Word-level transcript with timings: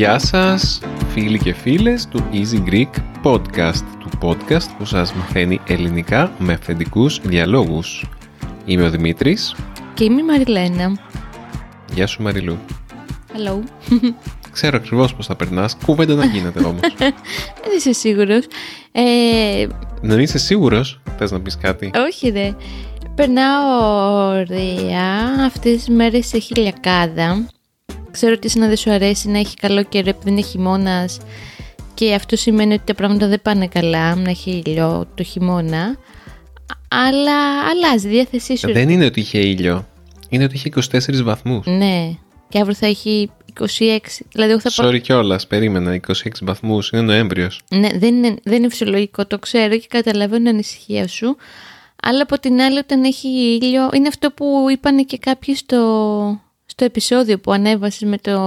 Γεια 0.00 0.18
σας 0.18 0.80
φίλοι 1.12 1.38
και 1.38 1.52
φίλες 1.52 2.08
του 2.08 2.28
Easy 2.32 2.70
Greek 2.70 2.90
Podcast, 3.24 3.84
του 3.98 4.10
podcast 4.22 4.66
που 4.78 4.84
σας 4.84 5.12
μαθαίνει 5.12 5.60
ελληνικά 5.66 6.32
με 6.38 6.52
αυθεντικούς 6.52 7.20
διαλόγους. 7.22 8.10
Είμαι 8.64 8.82
ο 8.82 8.90
Δημήτρης. 8.90 9.54
Και 9.94 10.04
είμαι 10.04 10.20
η 10.20 10.24
Μαριλένα. 10.24 10.98
Γεια 11.94 12.06
σου 12.06 12.22
Μαριλού. 12.22 12.58
Hello. 13.32 13.62
Ξέρω 14.52 14.76
ακριβώς 14.76 15.14
πώς 15.14 15.26
θα 15.26 15.36
περνάς. 15.36 15.76
Κουβέντα 15.84 16.14
να 16.14 16.24
γίνεται 16.24 16.64
όμως. 16.64 16.80
Δεν 16.98 17.76
είσαι 17.76 17.92
σίγουρος. 17.92 18.46
Ε... 18.92 19.66
Να 20.00 20.14
είσαι 20.14 20.38
σίγουρος, 20.38 21.00
θες 21.18 21.30
να 21.30 21.40
πεις 21.40 21.56
κάτι; 21.56 21.90
Όχι, 22.06 22.30
δε. 22.30 22.52
Περνάω 23.14 24.28
ωραία 24.28 25.44
αυτές 25.46 25.72
τις 25.76 25.88
μέρες 25.88 26.26
σε 26.26 26.38
χιλιακάδα. 26.38 27.46
Ξέρω 28.10 28.32
ότι 28.32 28.58
να 28.58 28.66
δεν 28.66 28.76
σου 28.76 28.90
αρέσει 28.90 29.28
να 29.28 29.38
έχει 29.38 29.56
καλό 29.56 29.82
καιρό 29.82 30.08
επειδή 30.08 30.30
είναι 30.30 30.42
χειμώνας 30.42 31.18
και 31.94 32.14
αυτό 32.14 32.36
σημαίνει 32.36 32.72
ότι 32.72 32.82
τα 32.84 32.94
πράγματα 32.94 33.26
δεν 33.26 33.42
πάνε 33.42 33.66
καλά 33.66 34.14
να 34.14 34.30
έχει 34.30 34.62
ήλιο 34.66 35.06
το 35.14 35.22
χειμώνα. 35.22 35.96
Αλλά 36.88 37.68
αλλάζει 37.70 38.06
η 38.06 38.10
διάθεσή 38.10 38.56
σου. 38.56 38.72
Δεν 38.72 38.88
είναι 38.88 39.04
ότι 39.04 39.20
είχε 39.20 39.38
ήλιο. 39.38 39.86
Είναι 40.28 40.44
ότι 40.44 40.54
είχε 40.54 40.70
24 40.74 41.22
βαθμούς. 41.22 41.66
Ναι. 41.66 42.10
Και 42.48 42.58
αύριο 42.58 42.74
θα 42.74 42.86
έχει 42.86 43.30
26. 43.60 43.98
Δηλαδή, 44.32 44.58
θα 44.60 44.70
Sorry 44.84 45.00
κιόλας, 45.00 45.46
περίμενα. 45.46 45.94
26 45.94 46.28
βαθμούς. 46.42 46.90
Είναι 46.90 47.02
Νοέμβριος. 47.02 47.60
Ναι, 47.70 47.88
δεν 47.94 48.14
είναι, 48.14 48.34
δεν 48.42 48.58
είναι 48.58 48.68
φυσιολογικό. 48.68 49.26
Το 49.26 49.38
ξέρω 49.38 49.76
και 49.76 49.86
καταλαβαίνω 49.88 50.38
την 50.38 50.48
ανησυχία 50.48 51.08
σου. 51.08 51.36
Αλλά 52.02 52.22
από 52.22 52.38
την 52.38 52.60
άλλη, 52.60 52.78
όταν 52.78 53.04
έχει 53.04 53.28
ήλιο, 53.62 53.90
είναι 53.94 54.08
αυτό 54.08 54.30
που 54.30 54.66
είπαν 54.70 55.06
και 55.06 55.18
κάποιοι 55.18 55.54
στο, 55.54 55.80
στο 56.70 56.84
επεισόδιο 56.84 57.38
που 57.38 57.52
ανέβασες 57.52 58.08
με 58.08 58.18
το 58.18 58.38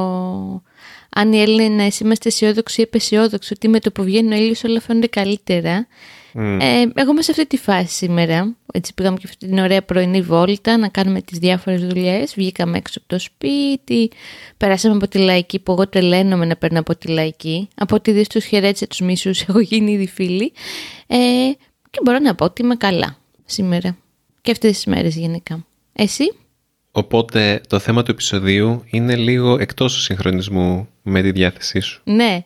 αν 1.09 1.33
οι 1.33 1.41
Έλληνες 1.41 1.99
είμαστε 1.99 2.29
αισιόδοξοι 2.29 2.81
ή 2.81 2.83
απεσιόδοξοι, 2.83 3.53
ότι 3.53 3.67
με 3.67 3.79
το 3.79 3.91
που 3.91 4.03
βγαίνει 4.03 4.33
ο 4.33 4.37
ήλιο 4.37 4.55
όλα 4.65 4.81
φαίνονται 4.81 5.07
καλύτερα. 5.07 5.87
Mm. 6.33 6.57
Ε, 6.61 6.85
εγώ 6.93 7.11
είμαι 7.11 7.21
σε 7.21 7.31
αυτή 7.31 7.47
τη 7.47 7.57
φάση 7.57 7.93
σήμερα. 7.93 8.55
Έτσι 8.73 8.93
πήγαμε 8.93 9.17
και 9.17 9.23
αυτή 9.25 9.47
την 9.47 9.59
ωραία 9.59 9.83
πρωινή 9.83 10.21
βόλτα 10.21 10.77
να 10.77 10.87
κάνουμε 10.87 11.21
τις 11.21 11.37
διάφορες 11.37 11.85
δουλειές. 11.85 12.33
Βγήκαμε 12.35 12.77
έξω 12.77 12.99
από 12.99 13.07
το 13.07 13.19
σπίτι, 13.19 14.11
περάσαμε 14.57 14.95
από 14.95 15.07
τη 15.07 15.17
λαϊκή 15.17 15.59
που 15.59 15.71
εγώ 15.71 15.87
τρελαίνομαι 15.87 16.45
να 16.45 16.55
παίρνω 16.55 16.79
από 16.79 16.95
τη 16.95 17.07
λαϊκή. 17.07 17.67
Από 17.75 17.95
ότι 17.95 18.11
δεις 18.11 18.27
τους 18.27 18.45
χαιρέτησε 18.45 18.87
τους 18.87 18.99
μίσους, 18.99 19.41
έχω 19.47 19.59
γίνει 19.59 19.91
ήδη 19.91 20.07
φίλη. 20.07 20.53
Ε, 21.07 21.17
και 21.89 21.99
μπορώ 22.03 22.19
να 22.19 22.35
πω 22.35 22.45
ότι 22.45 22.61
είμαι 22.61 22.75
καλά 22.75 23.17
σήμερα. 23.45 23.97
Και 24.41 24.51
αυτές 24.51 24.71
τις 24.71 24.85
μέρες 24.85 25.15
γενικά. 25.15 25.65
Εσύ; 25.93 26.33
Οπότε 26.95 27.61
το 27.67 27.79
θέμα 27.79 28.03
του 28.03 28.11
επεισοδίου 28.11 28.83
είναι 28.85 29.15
λίγο 29.15 29.57
εκτός 29.59 29.93
του 29.93 29.99
συγχρονισμού 29.99 30.87
με 31.01 31.21
τη 31.21 31.31
διάθεσή 31.31 31.79
σου. 31.79 32.01
Ναι, 32.03 32.45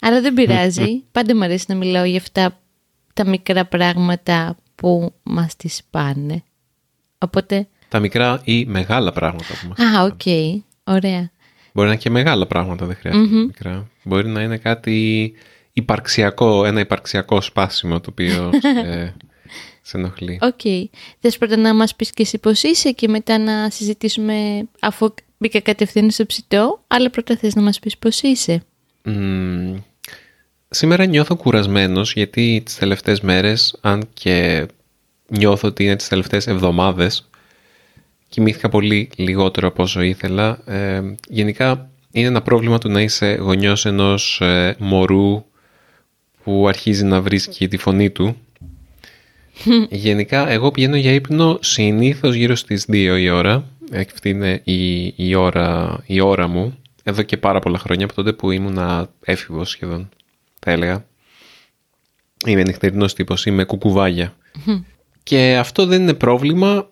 αλλά 0.00 0.20
δεν 0.20 0.34
πειράζει. 0.34 1.02
Πάντα 1.12 1.36
μου 1.36 1.44
αρέσει 1.44 1.64
να 1.68 1.74
μιλάω 1.74 2.04
για 2.04 2.18
αυτά 2.18 2.58
τα 3.12 3.26
μικρά 3.26 3.64
πράγματα 3.64 4.56
που 4.74 5.14
μας 5.22 5.56
τη 5.56 5.80
σπάνε. 5.90 6.42
Οπότε... 7.18 7.68
Τα 7.88 7.98
μικρά 8.00 8.40
ή 8.44 8.64
μεγάλα 8.64 9.12
πράγματα 9.12 9.54
που 9.60 9.68
μας 9.68 9.78
Α, 9.78 10.02
OK. 10.02 10.20
Okay. 10.24 10.62
Ωραία. 10.84 11.30
Μπορεί 11.72 11.86
να 11.86 11.92
είναι 11.92 12.02
και 12.02 12.10
μεγάλα 12.10 12.46
πράγματα, 12.46 12.86
δεν 12.86 12.96
χρειάζεται 12.96 13.36
μικρά. 13.36 13.88
Μπορεί 14.02 14.28
να 14.28 14.42
είναι 14.42 14.56
κάτι 14.56 15.32
υπαρξιακό, 15.72 16.64
ένα 16.64 16.80
υπαρξιακό 16.80 17.40
σπάσιμο 17.40 18.00
το 18.00 18.10
οποίο 18.10 18.50
ε, 18.84 19.12
σε 19.86 19.96
ενοχλεί. 19.96 20.38
OK. 20.42 20.60
Okay. 20.64 20.84
Θες 21.20 21.38
πρώτα 21.38 21.56
να 21.56 21.74
μας 21.74 21.94
πεις 21.94 22.10
και 22.10 22.22
εσύ 22.22 22.38
πώς 22.38 22.62
είσαι 22.62 22.90
και 22.90 23.08
μετά 23.08 23.38
να 23.38 23.70
συζητήσουμε 23.70 24.68
αφού 24.80 25.14
μπήκα 25.38 25.60
κατευθείαν 25.60 26.10
στο 26.10 26.26
ψητό, 26.26 26.84
αλλά 26.86 27.10
πρώτα 27.10 27.36
θες 27.36 27.54
να 27.54 27.62
μας 27.62 27.78
πεις 27.78 27.98
πώς 27.98 28.22
είσαι. 28.22 28.62
Μμ, 29.04 29.74
Σήμερα 30.68 31.04
νιώθω 31.04 31.36
κουρασμένος 31.36 32.12
γιατί 32.12 32.62
τις 32.64 32.76
τελευταίες 32.76 33.20
μέρες, 33.20 33.78
αν 33.80 34.08
και 34.14 34.66
νιώθω 35.28 35.68
ότι 35.68 35.84
είναι 35.84 35.96
τις 35.96 36.08
τελευταίες 36.08 36.46
εβδομάδες, 36.46 37.28
κοιμήθηκα 38.28 38.68
πολύ 38.68 39.10
λιγότερο 39.16 39.68
από 39.68 39.82
όσο 39.82 40.02
ήθελα. 40.02 40.58
Ε, 40.64 41.02
γενικά 41.28 41.90
είναι 42.10 42.26
ένα 42.26 42.42
πρόβλημα 42.42 42.78
του 42.78 42.88
να 42.88 43.00
είσαι 43.00 43.34
γονιός 43.34 43.86
ενός 43.86 44.40
ε, 44.40 44.76
μωρού 44.78 45.44
που 46.42 46.68
αρχίζει 46.68 47.04
να 47.04 47.20
βρίσκει 47.20 47.68
τη 47.68 47.76
φωνή 47.76 48.10
του. 48.10 48.36
Γενικά 49.90 50.48
εγώ 50.48 50.70
πηγαίνω 50.70 50.96
για 50.96 51.12
ύπνο 51.12 51.58
συνήθως 51.60 52.34
γύρω 52.34 52.54
στις 52.54 52.84
2 52.88 52.92
η 53.18 53.28
ώρα. 53.28 53.64
Αυτή 53.94 54.28
είναι 54.28 54.60
η, 54.64 55.06
η, 55.16 55.34
ώρα, 55.34 55.98
η 56.06 56.20
ώρα 56.20 56.46
μου. 56.46 56.78
Εδώ 57.02 57.22
και 57.22 57.36
πάρα 57.36 57.58
πολλά 57.58 57.78
χρόνια 57.78 58.04
από 58.04 58.14
τότε 58.14 58.32
που 58.32 58.50
ήμουν 58.50 59.08
έφηβος 59.24 59.70
σχεδόν 59.70 60.08
θα 60.60 60.70
έλεγα. 60.70 61.06
Είμαι 62.46 62.62
νυχτερινός 62.62 63.14
τύπος, 63.14 63.46
είμαι 63.46 63.64
κουκουβάγια. 63.64 64.36
Και 65.22 65.56
αυτό 65.56 65.86
δεν 65.86 66.02
είναι 66.02 66.14
πρόβλημα 66.14 66.88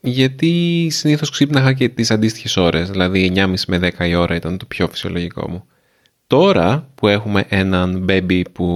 γιατί 0.00 0.88
συνήθως 0.90 1.30
ξύπναγα 1.30 1.72
και 1.72 1.88
τις 1.88 2.10
αντίστοιχες 2.10 2.56
ώρες, 2.56 2.90
δηλαδή 2.90 3.32
9.30 3.34 3.54
με 3.66 3.92
10 3.98 4.08
η 4.08 4.14
ώρα 4.14 4.34
ήταν 4.34 4.56
το 4.56 4.64
πιο 4.64 4.88
φυσιολογικό 4.88 5.50
μου. 5.50 5.66
Τώρα 6.32 6.88
που 6.94 7.08
έχουμε 7.08 7.44
έναν 7.48 8.04
baby 8.08 8.42
που 8.52 8.66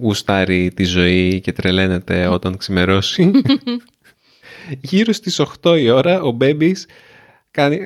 γουστάρει 0.00 0.72
τη 0.74 0.84
ζωή 0.84 1.40
και 1.40 1.52
τρελαίνεται 1.52 2.26
όταν 2.26 2.56
ξημερώσει, 2.56 3.30
γύρω 4.80 5.12
στις 5.12 5.40
8 5.62 5.78
η 5.78 5.90
ώρα 5.90 6.22
ο 6.22 6.36
baby 6.40 6.72
κάνει 7.50 7.78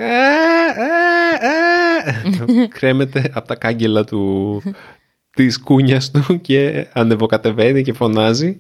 κρέμεται 2.79 3.31
από 3.35 3.49
τα 3.49 3.55
κάγκελα 3.55 4.05
του 4.05 4.63
της 5.31 5.59
κούνιας 5.59 6.11
του 6.11 6.41
και 6.41 6.87
ανεβοκατεβαίνει 6.93 7.83
και 7.83 7.93
φωνάζει. 7.93 8.59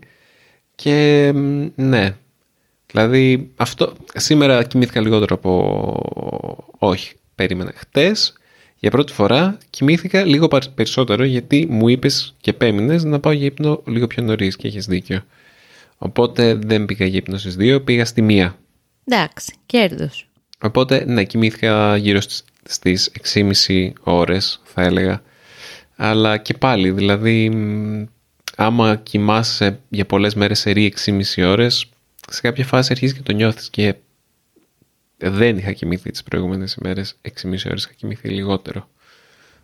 Και 0.74 1.32
ναι, 1.74 2.16
δηλαδή 2.86 3.52
αυτό 3.56 3.92
σήμερα 4.14 4.64
κοιμήθηκα 4.64 5.00
λιγότερο 5.00 5.34
από 5.34 6.70
όχι, 6.78 7.14
περίμενα 7.34 7.72
χτες 7.74 8.34
για 8.78 8.90
πρώτη 8.90 9.12
φορά 9.12 9.58
κοιμήθηκα 9.70 10.24
λίγο 10.24 10.48
περισσότερο 10.74 11.24
γιατί 11.24 11.66
μου 11.70 11.88
είπες 11.88 12.34
και 12.40 12.50
επέμεινες 12.50 13.04
να 13.04 13.20
πάω 13.20 13.32
για 13.32 13.46
ύπνο 13.46 13.82
λίγο 13.86 14.06
πιο 14.06 14.22
νωρίς 14.22 14.56
και 14.56 14.68
έχεις 14.68 14.86
δίκιο. 14.86 15.24
Οπότε 15.98 16.54
δεν 16.54 16.84
πήγα 16.84 17.06
για 17.06 17.18
ύπνο 17.18 17.36
στις 17.36 17.56
2, 17.58 17.84
πήγα 17.84 18.04
στη 18.04 18.22
μία. 18.22 18.58
Εντάξει, 19.04 19.54
κέρδος. 19.66 20.28
Οπότε 20.60 21.04
ναι, 21.06 21.24
κοιμήθηκα 21.24 21.96
γύρω 21.96 22.20
στις 22.62 23.10
6,5 23.34 23.92
ώρες 24.02 24.60
θα 24.64 24.82
έλεγα 24.82 25.22
αλλά 25.96 26.36
και 26.36 26.54
πάλι, 26.54 26.90
δηλαδή, 26.90 27.52
άμα 28.56 28.96
κοιμάσαι 28.96 29.80
για 29.88 30.06
πολλές 30.06 30.34
μέρες 30.34 30.58
σε 30.58 30.70
ρί 30.70 30.92
6,5 31.04 31.42
ώρες, 31.42 31.88
σε 32.30 32.40
κάποια 32.40 32.64
φάση 32.64 32.88
αρχίζεις 32.92 33.16
και 33.16 33.22
το 33.22 33.32
νιώθεις 33.32 33.70
και 33.70 33.94
δεν 35.16 35.58
είχα 35.58 35.72
κοιμηθεί 35.72 36.10
τις 36.10 36.22
προηγούμενες 36.22 36.74
ημέρες, 36.74 37.14
6,5 37.22 37.66
ώρες 37.66 37.84
είχα 37.84 37.92
κοιμηθεί 37.96 38.28
λιγότερο. 38.28 38.88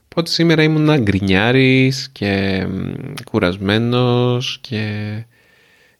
Οπότε 0.05 0.31
σήμερα 0.31 0.63
ήμουν 0.63 1.03
γκρινιάρης 1.03 2.09
και 2.13 2.67
κουρασμένος 3.25 4.59
και 4.61 5.15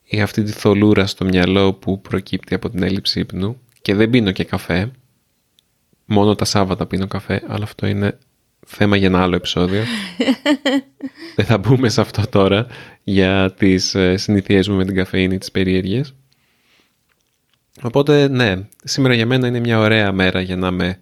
είχα 0.03 0.23
αυτή 0.23 0.43
τη 0.43 0.51
θολούρα 0.51 1.05
στο 1.05 1.25
μυαλό 1.25 1.73
που 1.73 2.01
προκύπτει 2.01 2.53
από 2.53 2.69
την 2.69 2.83
έλλειψη 2.83 3.19
ύπνου 3.19 3.61
και 3.81 3.95
δεν 3.95 4.09
πίνω 4.09 4.31
και 4.31 4.43
καφέ. 4.43 4.91
Μόνο 6.05 6.35
τα 6.35 6.45
Σάββατα 6.45 6.85
πίνω 6.85 7.07
καφέ, 7.07 7.41
αλλά 7.47 7.63
αυτό 7.63 7.87
είναι 7.87 8.17
θέμα 8.65 8.95
για 8.95 9.07
ένα 9.07 9.21
άλλο 9.21 9.35
επεισόδιο. 9.35 9.83
Δεν 11.35 11.45
θα 11.45 11.57
μπούμε 11.57 11.89
σε 11.89 12.01
αυτό 12.01 12.27
τώρα 12.29 12.67
για 13.03 13.53
τις 13.57 13.95
ε, 13.95 14.17
συνήθειές 14.17 14.67
μου 14.67 14.75
με 14.75 14.85
την 14.85 14.95
καφεΐνη, 14.95 15.37
τις 15.37 15.51
περίεργες. 15.51 16.13
Οπότε 17.81 18.27
ναι, 18.27 18.55
σήμερα 18.83 19.13
για 19.13 19.25
μένα 19.25 19.47
είναι 19.47 19.59
μια 19.59 19.79
ωραία 19.79 20.11
μέρα 20.11 20.41
για 20.41 20.55
να 20.55 20.71
με 20.71 20.99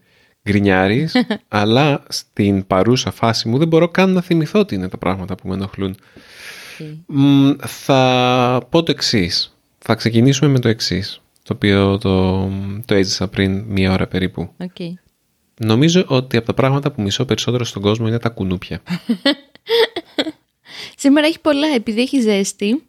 γκρινιάρεις, 0.49 1.15
αλλά 1.47 2.03
στην 2.09 2.67
παρούσα 2.67 3.11
φάση 3.11 3.47
μου 3.47 3.57
δεν 3.57 3.67
μπορώ 3.67 3.89
καν 3.89 4.11
να 4.11 4.21
θυμηθώ 4.21 4.65
τι 4.65 4.75
είναι 4.75 4.89
τα 4.89 4.97
πράγματα 4.97 5.35
που 5.35 5.47
με 5.47 5.53
ενοχλούν. 5.53 5.95
θα 7.59 8.67
πω 8.69 8.83
το 8.83 8.91
εξής. 8.91 9.55
Θα 9.77 9.95
ξεκινήσουμε 9.95 10.51
με 10.51 10.59
το 10.59 10.67
εξής, 10.67 11.21
το 11.43 11.53
οποίο 11.53 11.97
το, 11.97 12.41
το 12.85 12.93
έζησα 12.93 13.27
πριν 13.27 13.63
μία 13.67 13.91
ώρα 13.91 14.07
περίπου. 14.07 14.53
Okay. 14.57 14.93
Νομίζω 15.59 16.05
ότι 16.07 16.37
από 16.37 16.45
τα 16.45 16.53
πράγματα 16.53 16.91
που 16.91 17.01
μισώ 17.01 17.25
περισσότερο 17.25 17.63
στον 17.63 17.81
κόσμο 17.81 18.07
είναι 18.07 18.19
τα 18.19 18.29
κουνούπια. 18.29 18.81
Σήμερα 21.01 21.27
έχει 21.27 21.39
πολλά, 21.39 21.67
επειδή 21.67 22.01
έχει 22.01 22.21
ζέστη 22.21 22.83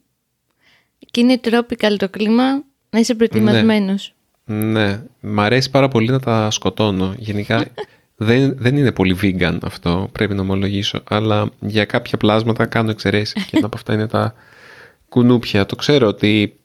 και 1.11 1.20
είναι 1.20 1.40
tropical 1.44 1.94
το 1.96 2.08
κλίμα, 2.08 2.64
να 2.92 2.98
είσαι 2.98 3.14
προετοιμασμένος. 3.14 4.14
Ναι. 4.44 4.64
ναι, 4.64 5.02
μ' 5.20 5.40
αρέσει 5.40 5.70
πάρα 5.70 5.88
πολύ 5.88 6.10
να 6.10 6.20
τα 6.20 6.50
σκοτώνω. 6.50 7.14
Γενικά 7.18 7.66
δεν, 8.16 8.54
δεν 8.58 8.76
είναι 8.76 8.92
πολύ 8.92 9.16
vegan 9.22 9.58
αυτό, 9.62 10.08
πρέπει 10.12 10.34
να 10.34 10.40
ομολογήσω, 10.40 11.02
αλλά 11.08 11.50
για 11.60 11.84
κάποια 11.84 12.18
πλάσματα 12.18 12.66
κάνω 12.66 12.90
εξαιρέσεις 12.90 13.44
και 13.44 13.56
ένα 13.56 13.66
από 13.66 13.76
αυτά 13.76 13.94
είναι 13.94 14.06
τα 14.06 14.34
κουνούπια. 15.08 15.66
Το 15.66 15.76
ξέρω 15.76 16.06
ότι 16.06 16.56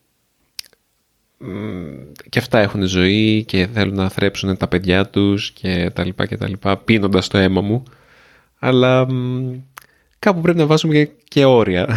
και 2.29 2.39
αυτά 2.39 2.59
έχουν 2.59 2.83
ζωή 2.83 3.43
και 3.43 3.67
θέλουν 3.73 3.95
να 3.95 4.09
θρέψουν 4.09 4.57
τα 4.57 4.67
παιδιά 4.67 5.07
τους 5.07 5.51
και 5.51 5.91
τα 5.93 6.05
λοιπά 6.05 6.25
και 6.25 6.37
τα 6.37 6.47
λοιπά 6.47 6.77
πίνοντας 6.77 7.27
το 7.27 7.37
αίμα 7.37 7.61
μου 7.61 7.83
Αλλά 8.59 9.11
μ, 9.11 9.53
κάπου 10.19 10.41
πρέπει 10.41 10.57
να 10.57 10.65
βάζουμε 10.65 10.93
και, 10.93 11.11
και 11.23 11.45
όρια. 11.45 11.87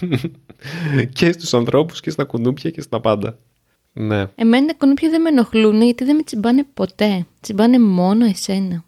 και 1.12 1.32
στους 1.32 1.54
ανθρώπους 1.54 2.00
και 2.00 2.10
στα 2.10 2.24
κουνούπια 2.24 2.70
και 2.70 2.80
στα 2.80 3.00
πάντα. 3.00 3.38
Ναι. 3.92 4.26
Εμένα 4.34 4.66
τα 4.66 4.74
κουνούπια 4.78 5.10
δεν 5.10 5.20
με 5.20 5.28
ενοχλούν 5.28 5.82
γιατί 5.82 6.04
δεν 6.04 6.16
με 6.16 6.22
τσιμπάνε 6.22 6.66
ποτέ. 6.74 7.26
Τσιμπάνε 7.40 7.78
μόνο 7.78 8.24
εσένα. 8.24 8.84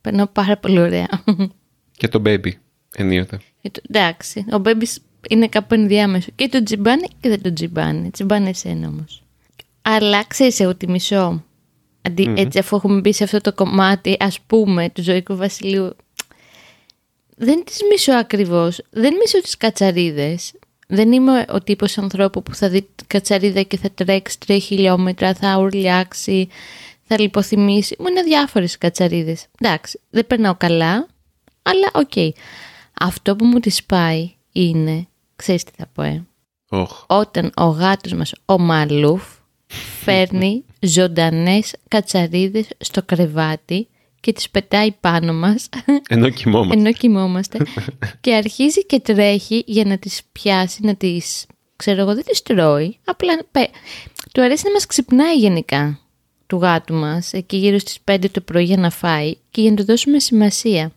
Περνάω 0.00 0.26
πάρα 0.26 0.56
πολύ 0.56 0.78
ωραία. 0.80 1.08
Και 1.98 2.08
το 2.08 2.22
baby, 2.26 2.50
ενίοτε. 2.96 3.38
Ε, 3.62 3.68
το- 3.68 3.80
Εντάξει, 3.88 4.44
ο 4.52 4.58
Μπέμπι 4.58 4.86
είναι 5.28 5.48
κάπου 5.48 5.74
ενδιάμεσο. 5.74 6.30
Και 6.34 6.48
το 6.48 6.62
τζιμπάνε 6.62 7.06
και 7.20 7.28
δεν 7.28 7.42
το 7.42 7.52
τζιμπάνε. 7.52 8.10
Τζιμπάνε 8.10 8.48
εσένα 8.48 8.88
όμως. 8.88 9.22
Αλλά 9.82 10.24
ξέρεις 10.24 10.60
εγώ 10.60 10.74
τι 10.74 10.88
μισώ. 10.88 11.44
Αντί, 12.02 12.32
Έτσι, 12.36 12.58
αφού 12.58 12.76
έχουμε 12.76 13.00
μπει 13.00 13.12
σε 13.12 13.24
αυτό 13.24 13.40
το 13.40 13.52
κομμάτι, 13.52 14.16
ας 14.20 14.40
πούμε, 14.40 14.90
του 14.90 15.02
ζωικού 15.02 15.36
βασιλείου. 15.36 15.96
Δεν 17.44 17.64
τις 17.64 17.78
μισώ 17.90 18.12
ακριβώς. 18.12 18.80
Δεν 18.90 19.14
μισώ 19.16 19.40
τις 19.40 19.56
κατσαρίδες. 19.56 20.52
Δεν 20.88 21.12
είμαι 21.12 21.44
ο 21.48 21.58
τύπος 21.60 21.98
ανθρώπου 21.98 22.42
που 22.42 22.54
θα 22.54 22.68
δει 22.68 22.82
την 22.82 23.06
κατσαρίδα 23.06 23.62
και 23.62 23.76
θα 23.76 23.90
τρέξει 23.90 24.38
τρία 24.38 24.58
χιλιόμετρα, 24.58 25.34
θα 25.34 25.58
ουρλιάξει, 25.58 26.48
θα 27.02 27.20
λιποθυμήσει. 27.20 27.96
Μου 27.98 28.06
είναι 28.06 28.22
διάφορες 28.22 28.78
κατσαρίδες. 28.78 29.46
Εντάξει, 29.60 30.00
δεν 30.10 30.26
περνάω 30.26 30.54
καλά, 30.54 31.06
αλλά 31.62 31.90
οκ. 31.92 32.34
Αυτό 33.00 33.36
που 33.36 33.44
μου 33.44 33.60
τη 33.60 33.76
σπάει 33.86 34.30
είναι, 34.52 35.06
ξέρεις 35.36 35.64
τι 35.64 35.70
θα 35.76 35.86
πω, 35.94 36.02
ε, 36.02 36.24
Οχ. 36.68 37.04
όταν 37.06 37.52
ο 37.56 37.64
γάτος 37.64 38.12
μας, 38.12 38.32
ο 38.44 38.58
Μαλούφ, 38.58 39.22
φέρνει 40.04 40.64
ζωντανές 40.80 41.74
κατσαρίδες 41.88 42.66
στο 42.78 43.02
κρεβάτι 43.02 43.88
και 44.22 44.32
τις 44.32 44.50
πετάει 44.50 44.92
πάνω 45.00 45.32
μας, 45.34 45.68
Ενώ 46.08 46.28
κοιμόμαστε. 46.28 46.78
ενώ 46.80 46.92
κοιμόμαστε, 46.92 47.58
και 48.20 48.34
αρχίζει 48.34 48.86
και 48.86 49.00
τρέχει 49.00 49.62
για 49.66 49.84
να 49.84 49.98
τις 49.98 50.20
πιάσει, 50.32 50.78
να 50.82 50.94
τις, 50.96 51.46
ξέρω 51.76 52.00
εγώ, 52.00 52.14
δεν 52.14 52.24
τις 52.24 52.42
τρώει, 52.42 52.98
απλά 53.04 53.32
πε- 53.50 53.70
του 54.32 54.42
αρέσει 54.42 54.62
να 54.66 54.72
μας 54.72 54.86
ξυπνάει 54.86 55.36
γενικά 55.36 55.98
του 56.46 56.56
γάτου 56.56 56.94
μας, 56.94 57.32
εκεί 57.32 57.56
γύρω 57.56 57.78
στις 57.78 57.98
5 58.10 58.24
το 58.30 58.40
πρωί 58.40 58.64
για 58.64 58.76
να 58.76 58.90
φάει 58.90 59.34
και 59.50 59.60
για 59.60 59.70
να 59.70 59.76
του 59.76 59.84
δώσουμε 59.84 60.18
σημασία. 60.18 60.92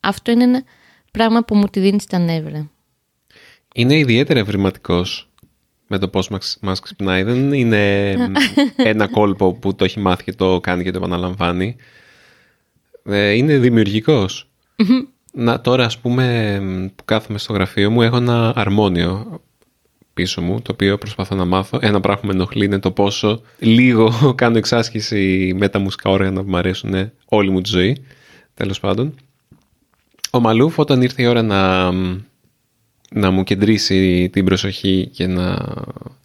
Αυτό 0.00 0.30
είναι 0.30 0.44
ένα 0.44 0.62
πράγμα 1.10 1.44
που 1.44 1.54
μου 1.56 1.66
τη 1.68 1.80
δίνει 1.80 2.00
στα 2.00 2.18
νεύρα. 2.18 2.70
Είναι 3.74 3.98
ιδιαίτερα 3.98 4.40
ευρηματικός 4.40 5.28
με 5.86 5.98
το 5.98 6.08
πώς 6.08 6.28
μας, 6.28 6.58
μας 6.60 6.80
ξυπνάει. 6.80 7.22
Δεν 7.22 7.52
είναι 7.52 8.14
μ, 8.16 8.32
ένα 8.76 9.06
κόλπο 9.08 9.52
που 9.52 9.74
το 9.74 9.84
έχει 9.84 10.00
μάθει 10.00 10.24
και 10.24 10.32
το 10.32 10.60
κάνει 10.60 10.82
και 10.82 10.90
το 10.90 10.98
επαναλαμβάνει. 10.98 11.76
Ε, 13.04 13.30
είναι 13.30 13.58
δημιουργικός. 13.58 14.48
Να, 15.32 15.60
τώρα, 15.60 15.84
ας 15.84 15.98
πούμε, 15.98 16.58
μ, 16.60 16.86
που 16.86 17.04
κάθομαι 17.04 17.38
στο 17.38 17.52
γραφείο 17.52 17.90
μου, 17.90 18.02
έχω 18.02 18.16
ένα 18.16 18.52
αρμόνιο 18.56 19.40
πίσω 20.14 20.42
μου, 20.42 20.62
το 20.62 20.72
οποίο 20.72 20.98
προσπαθώ 20.98 21.34
να 21.34 21.44
μάθω. 21.44 21.78
Ένα 21.82 22.00
πράγμα 22.00 22.20
που 22.20 22.26
με 22.26 22.32
ενοχλεί 22.32 22.64
είναι 22.64 22.78
το 22.78 22.90
πόσο 22.90 23.40
λίγο 23.58 24.12
κάνω 24.34 24.56
εξάσκηση 24.56 25.52
με 25.56 25.68
τα 25.68 25.78
μουσικά 25.78 26.10
όργανα 26.10 26.42
που 26.42 26.50
μου 26.50 26.56
αρέσουν 26.56 27.10
όλη 27.24 27.50
μου 27.50 27.60
τη 27.60 27.70
ζωή. 27.70 28.04
Τέλος 28.54 28.80
πάντων. 28.80 29.14
Ο 30.30 30.40
Μαλούφ 30.40 30.78
όταν 30.78 31.02
ήρθε 31.02 31.22
η 31.22 31.26
ώρα 31.26 31.42
να, 31.42 31.92
να 33.10 33.30
μου 33.30 33.44
κεντρήσει 33.44 34.28
την 34.32 34.44
προσοχή 34.44 35.10
και, 35.12 35.26
να, 35.26 35.74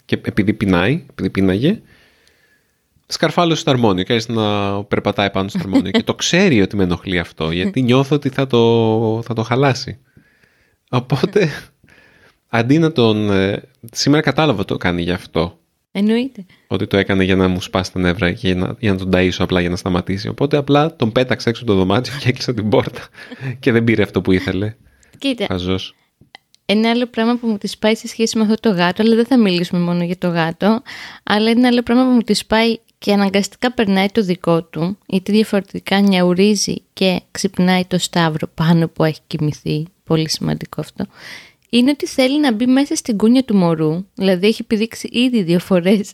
και 0.06 0.20
επειδή 0.22 0.54
πεινάει, 0.54 1.04
επειδή 1.10 1.30
πίναγε, 1.30 1.82
σκαρφάλωσε 3.12 3.62
στο 3.62 3.70
αρμόνιο 3.72 4.04
και 4.04 4.14
άρχισε 4.14 4.32
να 4.32 4.84
περπατάει 4.84 5.30
πάνω 5.30 5.50
στο 5.50 5.60
αρμόνιο 5.62 5.92
και 5.92 6.04
το 6.04 6.16
ξέρει 6.16 6.62
ότι 6.62 6.76
με 6.76 6.84
ενοχλεί 6.84 7.20
αυτό 7.20 7.52
γιατί 7.52 7.82
νιώθω 7.82 8.16
ότι 8.16 8.30
θα 8.30 8.48
το, 8.48 9.22
θα 9.26 9.34
το 9.34 9.44
χαλάσει. 9.44 10.00
Οπότε, 10.90 11.50
αντί 12.50 12.78
να 12.80 12.92
τον... 12.92 13.32
ε, 13.32 13.62
Σήμερα 13.92 14.22
κατάλαβα 14.22 14.66
το 14.66 14.78
κάνει 14.78 15.02
γι' 15.02 15.12
αυτό. 15.12 15.60
Εννοείται. 15.92 16.46
Ότι 16.68 16.88
το 16.88 16.98
έκανε 16.98 17.24
για 17.24 17.36
να 17.36 17.48
μου 17.48 17.62
σπάσει 17.62 17.94
τα 17.94 18.00
νεύρα 18.00 18.32
και 18.32 18.48
για 18.48 18.56
να, 18.56 18.76
για 18.80 18.92
να 18.92 18.98
τον 18.98 19.10
ταΐσω 19.14 19.38
απλά 19.38 19.60
για 19.60 19.70
να 19.70 19.76
σταματήσει. 19.76 20.28
Οπότε 20.28 20.58
απλά 20.58 20.96
τον 20.96 21.12
πέταξα 21.12 21.50
έξω 21.50 21.64
από 21.64 21.72
το 21.72 21.78
δωμάτιο 21.78 22.14
και 22.20 22.30
έκλεισα 22.30 22.54
την 22.54 22.70
πόρτα. 22.70 23.08
και 23.60 23.72
δεν 23.72 23.84
πήρε 23.84 24.04
αυτό 24.04 24.22
που 24.22 24.32
ήθελε. 24.32 24.76
Κοίτα, 25.18 25.46
Χαζός. 25.48 25.96
ένα 26.66 26.90
άλλο 26.90 27.06
πράγμα 27.06 27.38
που 27.38 27.48
μου 27.48 27.58
τη 27.58 27.72
πάει 27.80 27.96
σε 27.96 28.08
σχέση 28.08 28.38
με 28.38 28.44
αυτό 28.44 28.56
το 28.60 28.70
γάτο, 28.76 29.02
αλλά 29.04 29.16
δεν 29.16 29.26
θα 29.26 29.38
μιλήσουμε 29.38 29.82
μόνο 29.82 30.04
για 30.04 30.18
το 30.18 30.28
γάτο, 30.30 30.82
αλλά 31.24 31.50
είναι 31.50 31.60
ένα 31.60 31.68
άλλο 31.68 31.82
πράγμα 31.84 32.04
που 32.04 32.10
μου 32.12 32.22
τη 32.22 32.40
πάει 32.48 32.78
και 33.00 33.14
αναγκαστικά 33.14 33.72
περνάει 33.72 34.08
το 34.08 34.22
δικό 34.24 34.64
του, 34.64 34.98
γιατί 35.06 35.32
διαφορετικά 35.32 36.00
νιαουρίζει 36.00 36.76
και 36.94 37.22
ξυπνάει 37.32 37.86
το 37.86 37.98
σταύρο 37.98 38.48
πάνω 38.54 38.88
που 38.88 39.04
έχει 39.04 39.20
κοιμηθεί. 39.28 39.86
Πολύ 40.04 40.30
σημαντικό 40.30 40.82
αυτό. 40.82 41.06
Είναι 41.70 41.90
ότι 41.92 42.06
θέλει 42.06 42.40
να 42.40 42.52
μπει 42.54 42.66
μέσα 42.68 42.96
στην 42.96 43.18
κούνια 43.18 43.44
του 43.44 43.56
μωρού, 43.56 44.06
δηλαδή 44.14 44.48
έχει 44.48 44.64
πηδήξει 44.64 45.08
ήδη 45.12 45.42
δύο 45.44 45.60
φορές 45.60 46.12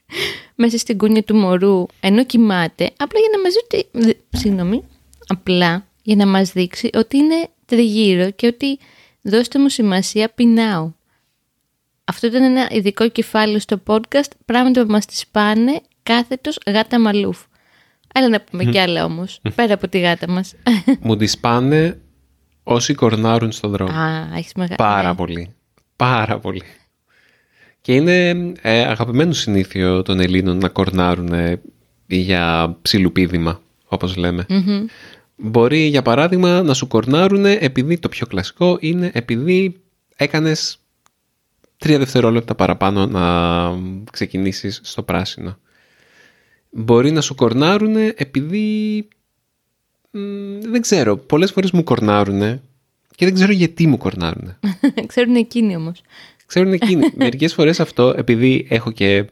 μέσα 0.62 0.78
στην 0.78 0.98
κούνια 0.98 1.22
του 1.22 1.36
μωρού 1.36 1.86
ενώ 2.00 2.24
κοιμάται, 2.24 2.90
απλά 2.96 3.20
για 3.20 3.28
να 3.32 3.40
μας 3.40 3.52
δει 3.54 3.60
ότι, 3.64 3.88
δε- 4.06 4.38
συγγνώμη, 4.38 4.82
απλά 5.26 5.86
για 6.02 6.16
να 6.16 6.26
μας 6.26 6.52
δείξει 6.52 6.90
ότι 6.94 7.16
είναι 7.16 7.48
τριγύρω 7.66 8.30
και 8.30 8.46
ότι 8.46 8.78
δώστε 9.22 9.58
μου 9.58 9.68
σημασία 9.68 10.28
πεινάω. 10.28 10.92
Αυτό 12.04 12.26
ήταν 12.26 12.42
ένα 12.42 12.68
ειδικό 12.70 13.08
κεφάλαιο 13.08 13.58
στο 13.58 13.80
podcast, 13.86 14.30
πράγματα 14.44 14.84
που 14.84 14.90
μας 14.90 15.06
τις 15.06 15.26
πάνε 15.26 15.80
κάθετος 16.04 16.58
γάτα 16.66 17.00
μαλούφ. 17.00 17.38
Έλα 18.14 18.28
να 18.28 18.40
πούμε 18.40 18.64
κι 18.64 18.78
άλλα 18.78 19.04
όμως, 19.04 19.40
πέρα 19.54 19.74
από 19.74 19.88
τη 19.88 19.98
γάτα 19.98 20.30
μας. 20.30 20.54
μου 21.00 21.16
τις 21.16 21.38
πάνε 21.38 22.00
όσοι 22.62 22.94
κορνάρουν 22.94 23.52
στον 23.52 23.70
δρόμο. 23.70 23.92
Α, 23.92 24.36
έχεις 24.36 24.52
μεγάλη. 24.54 24.76
Πάρα 24.76 25.14
πολύ. 25.14 25.54
Πάρα 25.96 26.38
πολύ. 26.38 26.62
Και 27.80 27.94
είναι 27.94 28.28
ε, 28.60 28.80
αγαπημένο 28.80 29.32
συνήθειο 29.32 30.02
των 30.02 30.20
Ελλήνων 30.20 30.58
να 30.58 30.68
κορνάρουν 30.68 31.32
ε, 31.32 31.60
για 32.06 32.76
ψιλουπίδημα, 32.82 33.60
όπως 33.86 34.16
λέμε. 34.16 34.46
Μπορεί, 35.36 35.86
για 35.86 36.02
παράδειγμα, 36.02 36.62
να 36.62 36.74
σου 36.74 36.86
κορνάρουν 36.86 37.44
επειδή 37.44 37.98
το 37.98 38.08
πιο 38.08 38.26
κλασικό 38.26 38.76
είναι 38.80 39.10
επειδή 39.14 39.82
έκανες 40.16 40.78
τρία 41.76 41.98
δευτερόλεπτα 41.98 42.54
παραπάνω 42.54 43.06
να 43.06 43.22
ξεκινήσεις 44.12 44.80
στο 44.82 45.02
πράσινο. 45.02 45.58
Μπορεί 46.76 47.10
να 47.10 47.20
σου 47.20 47.34
κορνάρουν 47.34 47.96
επειδή 47.96 49.08
μ, 50.10 50.18
δεν 50.60 50.80
ξέρω, 50.80 51.16
πολλές 51.16 51.52
φορές 51.52 51.70
μου 51.70 51.84
κορνάρουν 51.84 52.60
και 53.16 53.24
δεν 53.24 53.34
ξέρω 53.34 53.52
γιατί 53.52 53.86
μου 53.86 53.96
κορνάρουν. 53.96 54.54
Ξέρουν 55.06 55.34
εκείνοι 55.34 55.76
όμως. 55.76 56.02
Ξέρουν 56.46 56.72
εκείνοι. 56.72 57.12
Μερικές 57.16 57.54
φορές 57.54 57.80
αυτό, 57.80 58.14
επειδή 58.16 58.66
έχω 58.68 58.90
και 58.90 59.24